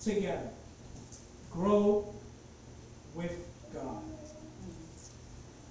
together. 0.00 0.50
Grow 1.50 2.14
with 3.14 3.46
God. 3.72 4.02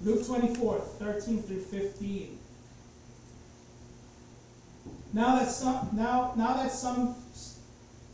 Luke 0.02 0.26
24, 0.26 0.80
13 0.80 1.42
through 1.44 1.62
15. 1.62 2.40
Now 5.14 5.40
that 5.40 5.50
some 5.50 5.90
now 5.94 6.34
now 6.36 6.54
that 6.54 6.72
some 6.72 7.16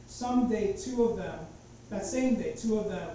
someday 0.06 0.74
two 0.74 1.04
of 1.04 1.18
them, 1.18 1.40
that 1.90 2.06
same 2.06 2.36
day, 2.36 2.54
two 2.56 2.78
of 2.78 2.90
them 2.90 3.10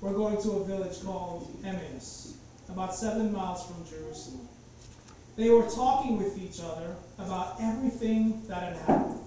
were 0.00 0.12
going 0.12 0.42
to 0.42 0.50
a 0.52 0.64
village 0.64 1.02
called 1.04 1.48
Emmaus, 1.64 2.34
about 2.68 2.94
seven 2.94 3.32
miles 3.32 3.64
from 3.66 3.84
Jerusalem. 3.86 4.48
They 5.36 5.48
were 5.48 5.68
talking 5.68 6.18
with 6.18 6.38
each 6.38 6.60
other 6.60 6.96
about 7.18 7.56
everything 7.60 8.42
that 8.48 8.62
had 8.62 8.76
happened. 8.78 9.20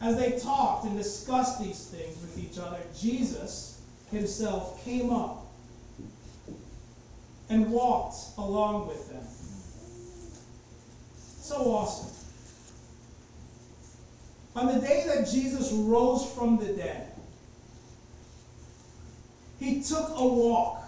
As 0.00 0.16
they 0.16 0.38
talked 0.38 0.84
and 0.84 0.96
discussed 0.96 1.60
these 1.60 1.86
things 1.86 2.20
with 2.20 2.38
each 2.38 2.58
other, 2.58 2.78
Jesus 2.96 3.80
himself 4.10 4.84
came 4.84 5.10
up 5.10 5.46
and 7.50 7.70
walked 7.70 8.16
along 8.36 8.86
with 8.88 9.08
them. 9.08 9.24
So 11.40 11.56
awesome. 11.72 12.14
On 14.54 14.66
the 14.66 14.80
day 14.80 15.04
that 15.06 15.28
Jesus 15.28 15.72
rose 15.72 16.30
from 16.32 16.58
the 16.58 16.72
dead, 16.72 17.12
he 19.58 19.82
took 19.82 20.10
a 20.16 20.26
walk 20.26 20.82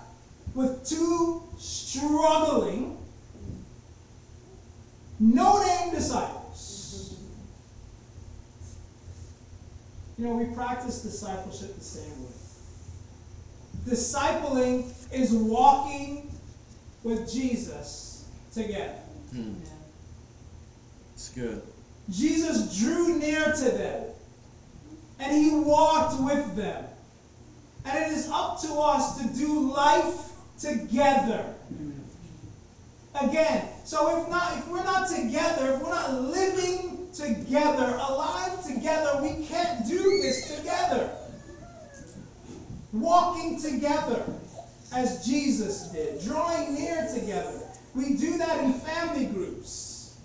with 0.55 0.87
two 0.87 1.43
struggling, 1.59 2.99
no 5.19 5.65
name 5.65 5.95
disciples. 5.95 6.40
You 10.21 10.27
know, 10.27 10.35
we 10.35 10.55
practice 10.55 11.01
discipleship 11.01 11.79
the 11.79 11.83
same 11.83 12.23
way. 12.23 12.31
Discipling 13.87 14.93
is 15.11 15.33
walking 15.33 16.31
with 17.03 17.33
Jesus 17.33 18.29
together. 18.53 18.99
Mm. 19.35 19.55
It's 21.15 21.31
good. 21.31 21.63
Jesus 22.11 22.79
drew 22.79 23.19
near 23.19 23.47
to 23.47 23.65
them 23.65 24.05
and 25.19 25.33
he 25.35 25.55
walked 25.55 26.21
with 26.21 26.55
them. 26.55 26.85
And 27.87 28.05
it 28.05 28.13
is 28.13 28.29
up 28.31 28.61
to 28.61 28.75
us 28.75 29.23
to 29.23 29.39
do 29.39 29.73
life 29.73 30.33
together. 30.59 31.55
Again, 33.23 33.69
so 33.87 34.21
if 34.21 34.29
not 34.29 34.59
if 34.59 34.69
we're 34.69 34.85
not 34.85 35.09
together, 35.09 35.73
if 35.73 35.83
we're 35.83 35.89
not 35.89 36.13
living 36.13 36.90
together, 37.15 37.99
alive 38.09 38.65
together, 38.65 39.21
we 39.23 39.45
can't 39.47 39.87
do 39.87 40.23
this 40.23 40.57
together. 40.57 41.11
Walking 42.93 43.61
together 43.61 44.25
as 44.93 45.25
Jesus 45.25 45.89
did, 45.89 46.23
drawing 46.23 46.75
near 46.75 47.09
together. 47.13 47.61
We 47.95 48.15
do 48.15 48.39
that 48.39 48.65
in 48.65 48.73
family 48.75 49.27
groups. 49.27 50.19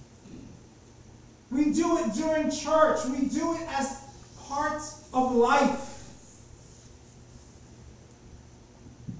We 1.52 1.72
do 1.72 2.00
it 2.00 2.14
during 2.14 2.52
church. 2.52 3.06
We 3.06 3.28
do 3.28 3.56
it 3.56 3.68
as 3.70 4.02
part 4.48 4.82
of 5.14 5.32
life. 5.36 5.92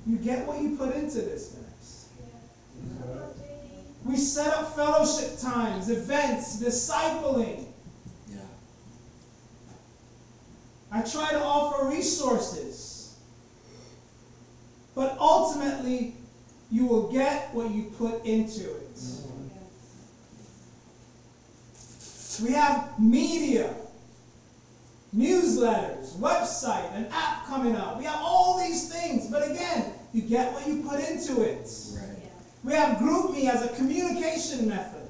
You 0.06 0.18
get 0.18 0.46
what 0.46 0.62
you 0.62 0.76
put 0.76 0.96
into 0.96 1.22
this. 1.22 1.56
We 4.06 4.18
set 4.18 4.54
up 4.54 4.76
fellowship 4.76 5.40
times, 5.40 5.90
events, 5.90 6.62
discipling. 6.62 7.66
Yeah. 8.30 8.38
I 10.92 11.02
try 11.02 11.32
to 11.32 11.44
offer 11.44 11.88
resources. 11.88 13.18
But 14.94 15.18
ultimately, 15.20 16.14
you 16.72 16.86
will 16.86 17.12
get 17.12 17.52
what 17.54 17.72
you 17.72 17.92
put 17.98 18.24
into 18.26 18.64
it. 18.64 18.96
Mm-hmm. 18.96 19.32
We 22.46 22.52
have 22.54 23.00
media, 23.00 23.74
newsletters, 25.16 26.14
website, 26.18 26.94
an 26.96 27.08
app 27.12 27.48
coming 27.48 27.76
out. 27.76 27.98
We 27.98 28.04
have 28.06 28.20
all 28.22 28.60
these 28.60 28.88
things. 28.88 29.32
But 29.32 29.50
again, 29.50 29.94
you 30.14 30.22
get 30.22 30.54
what 30.54 30.68
you 30.68 30.84
put 30.84 31.00
into 31.00 31.42
it. 31.42 31.68
Right. 31.96 32.15
We 32.66 32.74
have 32.74 32.98
GroupMe 32.98 33.48
as 33.48 33.64
a 33.64 33.70
communication 33.76 34.68
method. 34.68 35.08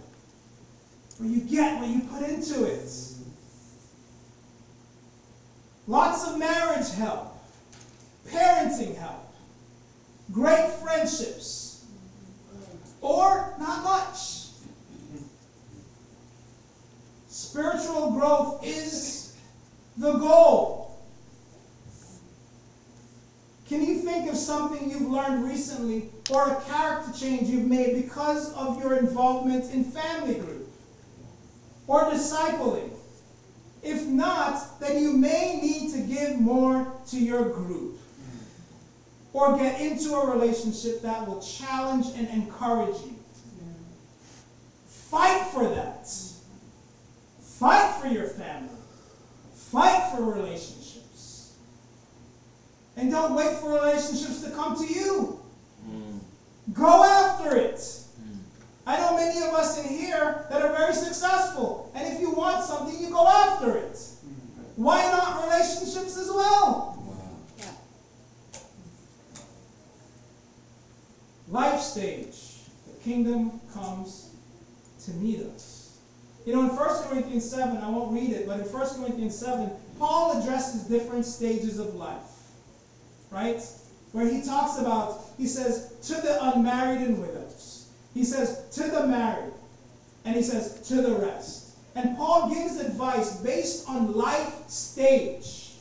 Where 1.18 1.30
you 1.30 1.40
get 1.40 1.80
what 1.80 1.90
you 1.90 2.02
put 2.02 2.22
into 2.24 2.66
it. 2.66 2.92
Lots 5.88 6.28
of 6.28 6.38
marriage 6.38 6.92
help, 6.96 7.38
parenting 8.28 8.98
help, 8.98 9.34
great 10.34 10.70
friendships, 10.84 11.86
or 13.00 13.54
not 13.58 13.84
much. 13.84 14.48
Spiritual 17.30 18.12
growth 18.12 18.66
is 18.66 19.38
the 19.96 20.14
goal. 20.14 20.85
Can 23.68 23.84
you 23.84 23.96
think 23.96 24.30
of 24.30 24.38
something 24.38 24.92
you've 24.92 25.10
learned 25.10 25.44
recently 25.44 26.10
or 26.30 26.52
a 26.52 26.62
character 26.62 27.12
change 27.12 27.50
you've 27.50 27.68
made 27.68 28.04
because 28.04 28.54
of 28.54 28.80
your 28.80 28.98
involvement 28.98 29.72
in 29.74 29.84
family 29.84 30.36
group 30.36 30.70
or 31.88 32.06
discipling? 32.06 32.92
If 33.82 34.06
not, 34.06 34.80
then 34.80 35.02
you 35.02 35.14
may 35.14 35.60
need 35.62 35.92
to 35.94 36.00
give 36.00 36.40
more 36.40 36.92
to 37.10 37.18
your 37.18 37.50
group 37.50 38.00
or 39.34 39.58
get 39.58 39.82
into 39.82 40.16
a 40.16 40.32
relationship 40.32 41.02
that 41.02 41.28
will 41.28 41.42
challenge 41.42 42.08
and 42.16 42.28
encourage 42.30 42.96
you. 43.02 43.16
Fight 44.88 45.48
for 45.52 45.68
that. 45.70 46.08
Fight 47.42 48.02
for 48.02 48.08
your 48.08 48.28
family. 48.28 48.70
Fight 49.54 50.12
for 50.12 50.24
relationships. 50.24 50.85
And 52.98 53.12
don't 53.12 53.36
wait 53.36 53.58
for 53.58 53.74
relationships 53.74 54.42
to 54.44 54.52
come 54.52 54.78
to 54.78 54.94
you. 54.94 55.40
Mm. 55.88 56.20
Go 56.74 57.04
after 57.04 57.58
it. 57.58 57.76
Mm. 57.76 58.38
I 58.88 58.98
know 58.98 59.16
many 59.16 59.40
of 59.42 59.54
us 59.54 59.84
in 59.84 59.90
here 59.90 60.46
that 60.50 60.62
are 60.62 60.72
very 60.72 60.94
successful. 60.94 61.92
And 61.94 62.14
if 62.14 62.22
you 62.22 62.32
want 62.32 62.64
something, 62.64 62.98
you 63.00 63.10
go 63.10 63.28
after 63.28 63.76
it. 63.78 64.00
Why 64.76 65.04
not 65.04 65.44
relationships 65.44 66.18
as 66.18 66.30
well? 66.30 67.02
Wow. 67.08 67.72
Life 71.50 71.82
stage. 71.82 72.36
The 72.88 73.04
kingdom 73.04 73.60
comes 73.74 74.32
to 75.06 75.12
meet 75.12 75.42
us. 75.42 75.98
You 76.46 76.54
know, 76.54 76.62
in 76.62 76.76
1 76.76 77.04
Corinthians 77.10 77.50
7, 77.50 77.78
I 77.78 77.90
won't 77.90 78.14
read 78.14 78.32
it, 78.32 78.48
but 78.48 78.60
in 78.60 78.66
1 78.66 78.88
Corinthians 79.02 79.38
7, 79.38 79.70
Paul 79.98 80.42
addresses 80.42 80.84
different 80.84 81.26
stages 81.26 81.80
of 81.80 81.96
life. 81.96 82.35
Right? 83.36 83.62
Where 84.14 84.30
he 84.30 84.42
talks 84.42 84.80
about, 84.80 85.20
he 85.38 85.46
says, 85.46 85.92
to 86.04 86.22
the 86.22 86.42
unmarried 86.42 87.02
and 87.02 87.20
widows. 87.20 87.90
He 88.14 88.24
says, 88.24 88.70
to 88.76 88.90
the 88.90 89.06
married. 89.06 89.52
And 90.24 90.38
he 90.38 90.42
says, 90.42 90.80
to 90.88 91.02
the 91.02 91.16
rest. 91.16 91.76
And 91.96 92.16
Paul 92.16 92.50
gives 92.50 92.80
advice 92.80 93.36
based 93.42 93.90
on 93.90 94.14
life 94.14 94.70
stage. 94.70 95.74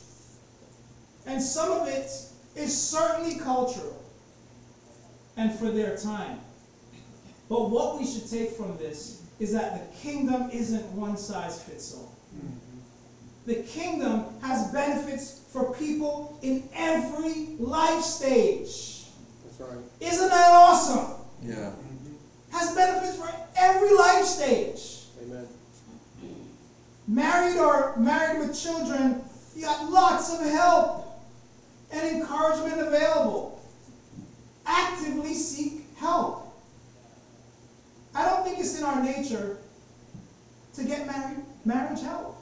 And 1.26 1.40
some 1.40 1.70
of 1.70 1.86
it 1.86 2.10
is 2.56 2.76
certainly 2.76 3.38
cultural 3.38 4.02
and 5.36 5.56
for 5.56 5.70
their 5.70 5.96
time. 5.96 6.40
But 7.48 7.70
what 7.70 8.00
we 8.00 8.04
should 8.04 8.28
take 8.28 8.50
from 8.50 8.76
this 8.78 9.22
is 9.38 9.52
that 9.52 9.92
the 9.92 9.96
kingdom 9.98 10.50
isn't 10.52 10.84
one 10.92 11.16
size 11.16 11.62
fits 11.62 11.94
all. 11.94 12.12
Hmm. 12.32 12.63
The 13.46 13.56
kingdom 13.56 14.24
has 14.40 14.72
benefits 14.72 15.42
for 15.52 15.74
people 15.74 16.38
in 16.42 16.68
every 16.74 17.56
life 17.58 18.02
stage. 18.02 19.04
That's 19.44 19.60
right. 19.60 19.78
Isn't 20.00 20.28
that 20.28 20.50
awesome? 20.50 21.20
Yeah. 21.42 21.72
Has 22.52 22.74
benefits 22.74 23.16
for 23.16 23.30
every 23.56 23.94
life 23.94 24.24
stage. 24.24 25.02
Amen. 25.22 25.46
Married 27.06 27.58
or 27.58 27.96
married 27.96 28.40
with 28.40 28.58
children, 28.58 29.22
you 29.54 29.62
got 29.62 29.90
lots 29.90 30.32
of 30.32 30.40
help 30.46 31.22
and 31.92 32.16
encouragement 32.16 32.80
available. 32.80 33.60
Actively 34.66 35.34
seek 35.34 35.84
help. 35.96 36.40
I 38.14 38.24
don't 38.24 38.44
think 38.44 38.58
it's 38.58 38.78
in 38.78 38.84
our 38.84 39.02
nature 39.02 39.58
to 40.74 40.84
get 40.84 41.06
married, 41.06 41.44
marriage 41.64 42.00
help. 42.00 42.33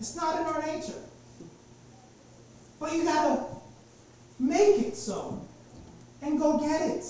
It's 0.00 0.16
not 0.16 0.40
in 0.40 0.46
our 0.46 0.66
nature. 0.66 0.98
But 2.80 2.94
you 2.94 3.04
gotta 3.04 3.44
make 4.38 4.78
it 4.78 4.96
so 4.96 5.46
and 6.22 6.38
go 6.38 6.58
get 6.58 6.80
it. 6.80 7.04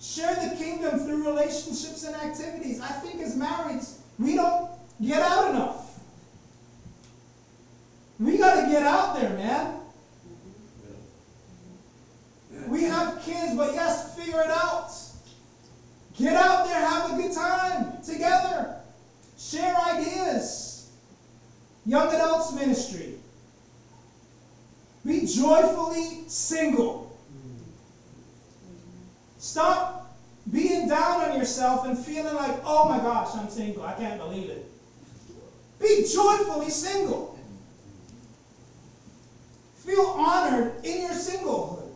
Share 0.00 0.34
the 0.34 0.56
kingdom 0.56 0.98
through 0.98 1.24
relationships 1.24 2.04
and 2.04 2.16
activities. 2.16 2.80
I 2.80 2.88
think 2.88 3.22
as 3.22 3.36
marrieds, 3.36 3.98
we 4.18 4.34
don't 4.34 4.70
get 5.00 5.22
out 5.22 5.50
enough. 5.50 6.00
We 8.18 8.36
gotta 8.36 8.68
get 8.68 8.82
out 8.82 9.20
there, 9.20 9.30
man. 9.30 9.76
We 12.68 12.84
have 12.84 13.22
kids, 13.22 13.56
but 13.56 13.72
yes, 13.72 14.16
figure 14.18 14.40
it 14.40 14.50
out. 14.50 14.90
Get 16.18 16.34
out 16.34 16.66
there, 16.66 16.80
have 16.80 17.12
a 17.12 17.16
good 17.16 17.32
time 17.32 18.02
together. 18.02 18.76
Share 19.38 19.74
ideas. 19.76 20.69
Young 21.90 22.14
adults 22.14 22.52
ministry. 22.52 23.14
Be 25.04 25.26
joyfully 25.26 26.22
single. 26.28 27.18
Stop 29.38 30.16
being 30.52 30.88
down 30.88 31.28
on 31.28 31.36
yourself 31.36 31.84
and 31.86 31.98
feeling 31.98 32.36
like, 32.36 32.60
oh 32.64 32.88
my 32.88 32.98
gosh, 32.98 33.30
I'm 33.34 33.48
single. 33.48 33.82
I 33.82 33.94
can't 33.94 34.20
believe 34.20 34.50
it. 34.50 34.70
Be 35.80 36.06
joyfully 36.14 36.70
single. 36.70 37.36
Feel 39.84 40.14
honored 40.16 40.84
in 40.84 41.02
your 41.02 41.10
singlehood. 41.10 41.88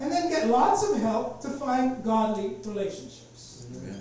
And 0.00 0.10
then 0.10 0.30
get 0.30 0.48
lots 0.48 0.88
of 0.88 0.98
help 1.02 1.42
to 1.42 1.50
find 1.50 2.02
godly 2.02 2.56
relationships. 2.64 3.66
Yeah. 3.84 3.92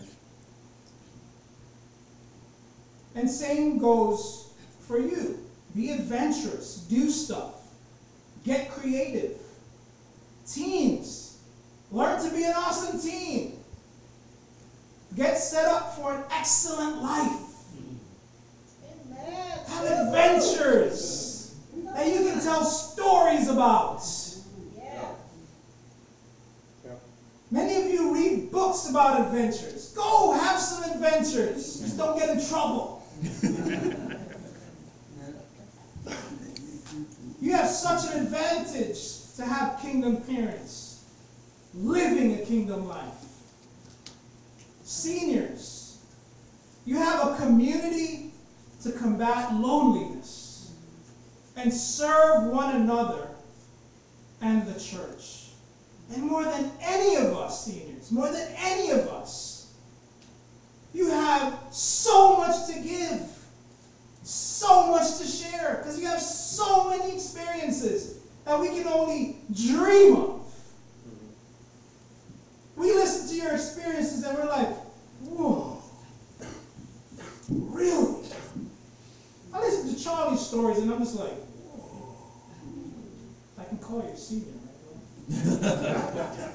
And 3.18 3.28
same 3.28 3.80
goes 3.80 4.54
for 4.88 5.00
you. 5.00 5.40
Be 5.76 5.92
adventurous, 5.92 6.86
do 6.88 7.10
stuff, 7.10 7.56
get 8.46 8.70
creative. 8.70 9.40
Teens, 10.48 11.40
learn 11.92 12.24
to 12.24 12.34
be 12.34 12.44
an 12.44 12.54
awesome 12.56 13.00
teen. 13.00 13.60
Get 15.16 15.38
set 15.38 15.66
up 15.66 15.96
for 15.96 16.14
an 16.14 16.24
excellent 16.32 17.02
life. 17.02 17.42
Amen. 18.86 19.60
Have 19.68 19.84
adventures 19.84 21.56
that 21.96 22.08
you 22.08 22.20
can 22.20 22.40
tell 22.40 22.64
stories 22.64 23.50
about. 23.50 24.04
Many 27.50 27.82
of 27.82 27.86
you 27.92 28.14
read 28.14 28.52
books 28.52 28.90
about 28.90 29.22
adventures. 29.22 29.94
Go 29.96 30.34
have 30.34 30.60
some 30.60 30.92
adventures. 30.92 31.80
Just 31.80 31.98
don't 31.98 32.18
get 32.20 32.30
in 32.30 32.46
trouble. 32.46 32.97
You 37.40 37.52
have 37.52 37.70
such 37.70 38.12
an 38.12 38.24
advantage 38.24 39.00
to 39.36 39.46
have 39.46 39.80
kingdom 39.80 40.18
parents 40.18 41.06
living 41.74 42.34
a 42.42 42.46
kingdom 42.46 42.88
life. 42.88 43.14
Seniors, 44.84 46.00
you 46.86 46.98
have 46.98 47.28
a 47.28 47.36
community 47.36 48.32
to 48.84 48.92
combat 48.92 49.54
loneliness 49.54 50.72
and 51.56 51.74
serve 51.74 52.52
one 52.52 52.76
another 52.76 53.28
and 54.42 54.66
the 54.66 54.80
church. 54.80 55.50
And 56.14 56.24
more 56.24 56.44
than 56.44 56.72
any 56.82 57.16
of 57.18 57.36
us, 57.38 57.66
seniors, 57.66 58.12
more 58.12 58.32
than 58.32 58.48
any 58.58 58.92
of 58.92 59.08
us, 59.10 59.74
you 60.94 61.10
have 61.10 61.60
so 61.72 62.38
much 62.38 62.68
to 62.68 62.80
give, 62.80 63.22
so 64.24 64.88
much 64.88 65.18
to 65.18 65.26
share, 65.26 65.78
because 65.78 66.00
you 66.00 66.08
have 66.08 66.22
so 66.22 66.90
many 66.90 67.14
experiences 67.14 68.20
that 68.48 68.60
we 68.62 68.70
can 68.70 68.88
only 68.88 69.36
dream 69.54 70.16
of. 70.16 70.42
We 72.78 72.94
listen 72.94 73.28
to 73.28 73.44
your 73.44 73.54
experiences 73.54 74.24
and 74.24 74.38
we're 74.38 74.46
like, 74.46 74.70
whoa, 75.22 75.82
really? 77.50 78.26
I 79.54 79.60
listen 79.60 79.94
to 79.94 80.02
Charlie's 80.02 80.40
stories 80.40 80.78
and 80.78 80.90
I'm 80.90 81.00
just 81.00 81.20
like, 81.20 81.34
whoa. 81.34 82.42
I 83.60 83.66
can 83.66 83.80
call 83.80 84.02
you 84.04 84.14
a 84.14 84.18
senior, 84.18 84.54
right? 84.54 85.52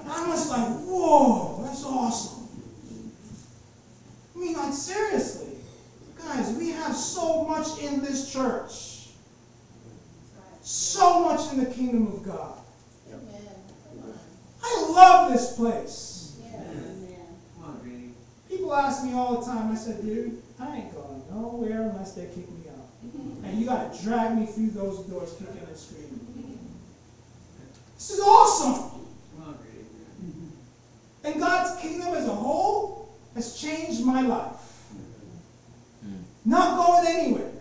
I'm 0.07 0.31
just 0.31 0.49
like, 0.49 0.69
whoa, 0.87 1.63
that's 1.63 1.85
awesome. 1.85 2.49
I 4.35 4.39
mean, 4.39 4.55
like, 4.55 4.73
seriously. 4.73 5.49
Guys, 6.17 6.55
we 6.57 6.71
have 6.71 6.97
so 6.97 7.45
much 7.45 7.79
in 7.83 8.01
this 8.01 8.33
church. 8.33 8.93
So 10.65 11.25
much 11.25 11.53
in 11.53 11.59
the 11.59 11.71
kingdom 11.71 12.07
of 12.07 12.23
God. 12.23 12.55
Amen. 13.09 13.27
Come 13.91 14.05
on. 14.05 14.19
I 14.63 14.93
love 14.93 15.33
this 15.33 15.57
place. 15.57 16.39
Yeah. 16.41 16.61
Amen. 16.61 18.15
People 18.49 18.73
ask 18.73 19.05
me 19.05 19.13
all 19.13 19.41
the 19.41 19.47
time, 19.47 19.73
I 19.73 19.75
said, 19.75 20.03
dude, 20.03 20.41
I 20.61 20.77
ain't 20.77 20.95
going 20.95 21.23
nowhere 21.31 21.91
unless 21.91 22.13
they 22.13 22.27
kick 22.27 22.49
me 22.49 22.69
out. 22.71 22.89
And 23.45 23.59
you 23.59 23.67
gotta 23.67 24.03
drag 24.03 24.39
me 24.39 24.47
through 24.47 24.71
those 24.71 25.01
doors 25.91 26.01
kicking 26.01 26.19
and 26.19 26.29
screaming. 26.29 26.77
This 27.95 28.11
is 28.11 28.21
awesome. 28.21 28.89
And 31.25 31.41
God's 31.41 31.81
kingdom 31.81 32.15
as 32.15 32.27
a 32.27 32.35
whole 32.35 33.15
has 33.35 33.61
changed 33.61 34.05
my 34.05 34.23
life. 34.23 34.59
Not 36.45 36.77
going 36.77 37.07
anywhere. 37.07 37.53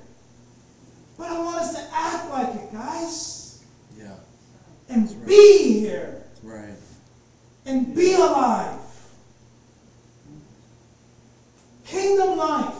But 1.17 1.28
I 1.28 1.38
want 1.39 1.57
us 1.57 1.76
to 1.76 1.88
act 1.93 2.30
like 2.32 2.55
it, 2.55 2.74
guys. 2.74 3.63
Yeah. 3.95 4.15
And 4.89 5.03
That's 5.03 5.13
right. 5.13 5.28
be 5.28 5.80
here. 5.80 6.24
Right. 6.41 6.74
And 7.67 7.95
be 7.95 8.15
alive. 8.15 8.80
Kingdom 11.86 12.38
life. 12.39 12.74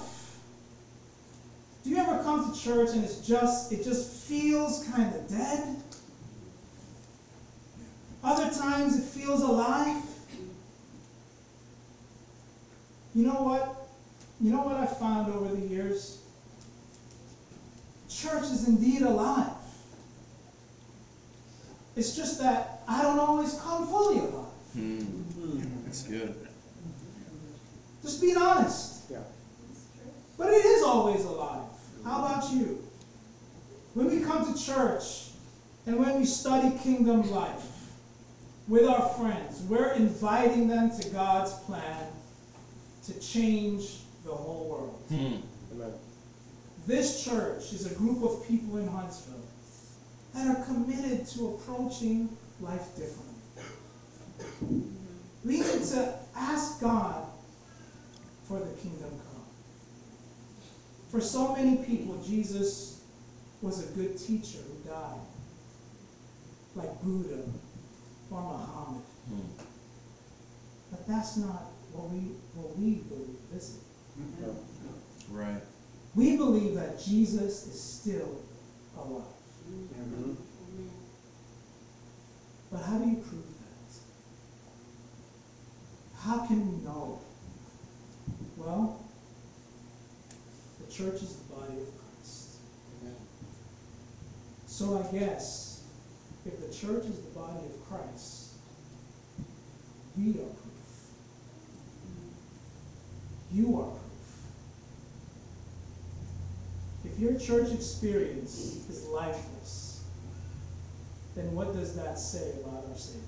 Do 1.84 1.90
you 1.92 1.98
ever 1.98 2.24
come 2.24 2.51
to 2.51 2.51
church 2.64 2.90
and 2.92 3.04
it's 3.04 3.26
just 3.28 3.72
it 3.72 3.84
just 3.84 4.28
feels 4.28 4.88
kind 4.94 5.14
of 5.16 5.28
dead? 5.28 5.78
Other 8.24 8.54
times 8.54 9.00
it 9.00 9.04
feels 9.04 9.42
alive. 9.42 10.04
You 13.16 13.26
know 13.26 13.44
what? 13.44 13.88
You 14.40 14.52
know 14.52 14.62
what 14.62 14.78
I 14.78 14.86
found 14.86 15.34
over 15.34 15.54
the 15.54 15.68
years? 15.68 16.22
Church 18.10 18.44
is 18.44 18.68
indeed 18.68 19.02
alive. 19.02 19.52
It's 21.96 22.16
just 22.16 22.40
that 22.40 22.82
I 22.88 23.02
don't 23.02 23.20
always 23.20 23.54
come 23.56 23.88
fully 23.88 24.20
alive. 24.20 24.46
Hmm. 24.74 25.84
That's 25.84 26.04
good. 26.04 26.36
Just 28.02 28.22
being 28.22 28.38
honest. 28.38 29.12
Yeah. 29.12 29.18
But 30.38 30.48
it 30.50 30.66
is 30.66 30.84
always 30.84 31.24
alive. 31.26 31.71
How 32.04 32.26
about 32.26 32.52
you? 32.52 32.84
When 33.94 34.10
we 34.10 34.22
come 34.22 34.52
to 34.52 34.60
church 34.60 35.32
and 35.86 35.98
when 35.98 36.20
we 36.20 36.26
study 36.26 36.78
kingdom 36.80 37.30
life 37.30 37.66
with 38.68 38.88
our 38.88 39.10
friends, 39.10 39.62
we're 39.64 39.92
inviting 39.94 40.68
them 40.68 40.92
to 41.00 41.10
God's 41.10 41.54
plan 41.66 42.08
to 43.06 43.20
change 43.20 44.00
the 44.24 44.32
whole 44.32 44.70
world. 44.70 45.04
Hmm. 45.10 45.74
Amen. 45.74 45.94
This 46.88 47.24
church 47.24 47.74
is 47.74 47.92
a 47.92 47.96
group 47.96 48.24
of 48.24 48.48
people 48.48 48.78
in 48.78 48.88
Huntsville 48.88 49.36
that 50.34 50.48
are 50.48 50.64
committed 50.66 51.28
to 51.28 51.50
approaching 51.50 52.30
life 52.60 52.96
differently. 52.96 53.28
We 55.44 55.60
need 55.60 55.84
to 55.90 56.16
ask 56.36 56.80
God 56.80 57.26
for 58.48 58.60
the 58.60 58.74
kingdom 58.82 59.10
come. 59.10 59.31
For 61.12 61.20
so 61.20 61.54
many 61.54 61.84
people, 61.84 62.24
Jesus 62.26 63.02
was 63.62 63.84
a 63.84 63.92
good 63.94 64.18
teacher 64.18 64.60
who 64.60 64.90
died, 64.90 65.20
like 66.74 67.02
Buddha 67.02 67.44
or 68.32 68.42
Muhammad. 68.42 69.04
Hmm. 69.28 69.64
But 70.90 71.06
that's 71.08 71.36
not 71.36 71.66
what 71.92 72.10
we 72.10 72.20
what 72.56 72.78
we 72.78 72.96
believe, 73.10 73.36
is 73.54 73.76
it? 73.76 74.42
No. 74.42 74.56
Right. 75.30 75.62
We 76.16 76.38
believe 76.38 76.76
that 76.76 76.98
Jesus 76.98 77.68
is 77.68 77.80
still 77.80 78.42
alive. 78.98 79.24
Mhm. 79.70 80.36
But 82.72 82.82
how 82.84 82.98
do 83.00 83.10
you 83.10 83.18
prove 83.18 83.44
that? 83.44 84.00
How 86.16 86.46
can 86.48 86.72
we 86.72 86.84
know? 86.86 87.20
Well, 88.58 89.00
the 89.10 89.11
church 91.02 91.24
is 91.24 91.36
the 91.36 91.56
body 91.56 91.82
of 91.82 91.88
Christ. 91.98 92.58
Amen. 93.02 93.16
So 94.68 95.00
I 95.00 95.18
guess 95.18 95.84
if 96.46 96.60
the 96.60 96.68
church 96.68 97.06
is 97.06 97.18
the 97.18 97.32
body 97.40 97.66
of 97.66 97.90
Christ, 97.90 98.52
we 100.16 100.30
are 100.30 100.34
proof. 100.34 101.08
You 103.52 103.80
are 103.80 103.90
proof. 103.90 104.02
If 107.06 107.20
your 107.20 107.40
church 107.40 107.74
experience 107.74 108.86
is 108.88 109.08
lifeless, 109.08 110.04
then 111.36 111.56
what 111.56 111.74
does 111.74 111.96
that 111.96 112.20
say 112.20 112.52
about 112.64 112.86
our 112.90 112.98
Savior? 112.98 113.22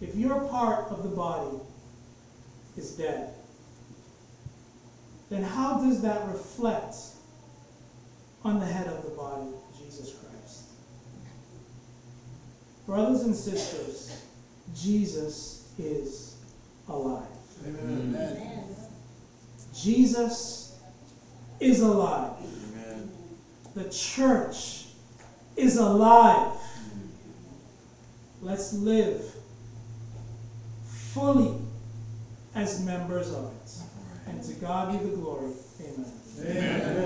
If 0.00 0.16
your 0.16 0.40
part 0.48 0.90
of 0.90 1.04
the 1.04 1.08
body 1.08 1.58
is 2.76 2.90
dead, 2.92 3.32
then 5.30 5.42
how 5.42 5.80
does 5.80 6.02
that 6.02 6.26
reflect 6.28 6.94
on 8.44 8.60
the 8.60 8.66
head 8.66 8.86
of 8.86 9.02
the 9.02 9.10
body, 9.10 9.50
Jesus 9.76 10.14
Christ? 10.14 10.64
Brothers 12.86 13.22
and 13.22 13.34
sisters, 13.34 14.22
Jesus 14.74 15.72
is 15.78 16.36
alive. 16.88 17.26
Amen. 17.66 18.64
Jesus 19.74 20.78
is 21.58 21.80
alive. 21.80 22.32
Amen. 22.40 23.10
The 23.74 23.88
church 23.90 24.86
is 25.56 25.76
alive. 25.76 26.52
Let's 28.40 28.72
live 28.74 29.22
fully 30.86 31.58
as 32.54 32.84
members 32.84 33.32
of 33.32 33.46
it. 33.46 33.55
And 34.26 34.42
to 34.42 34.52
God 34.54 34.92
be 34.92 35.08
the 35.08 35.16
glory. 35.16 35.52
Amen. 35.80 36.12
Amen. 36.40 36.96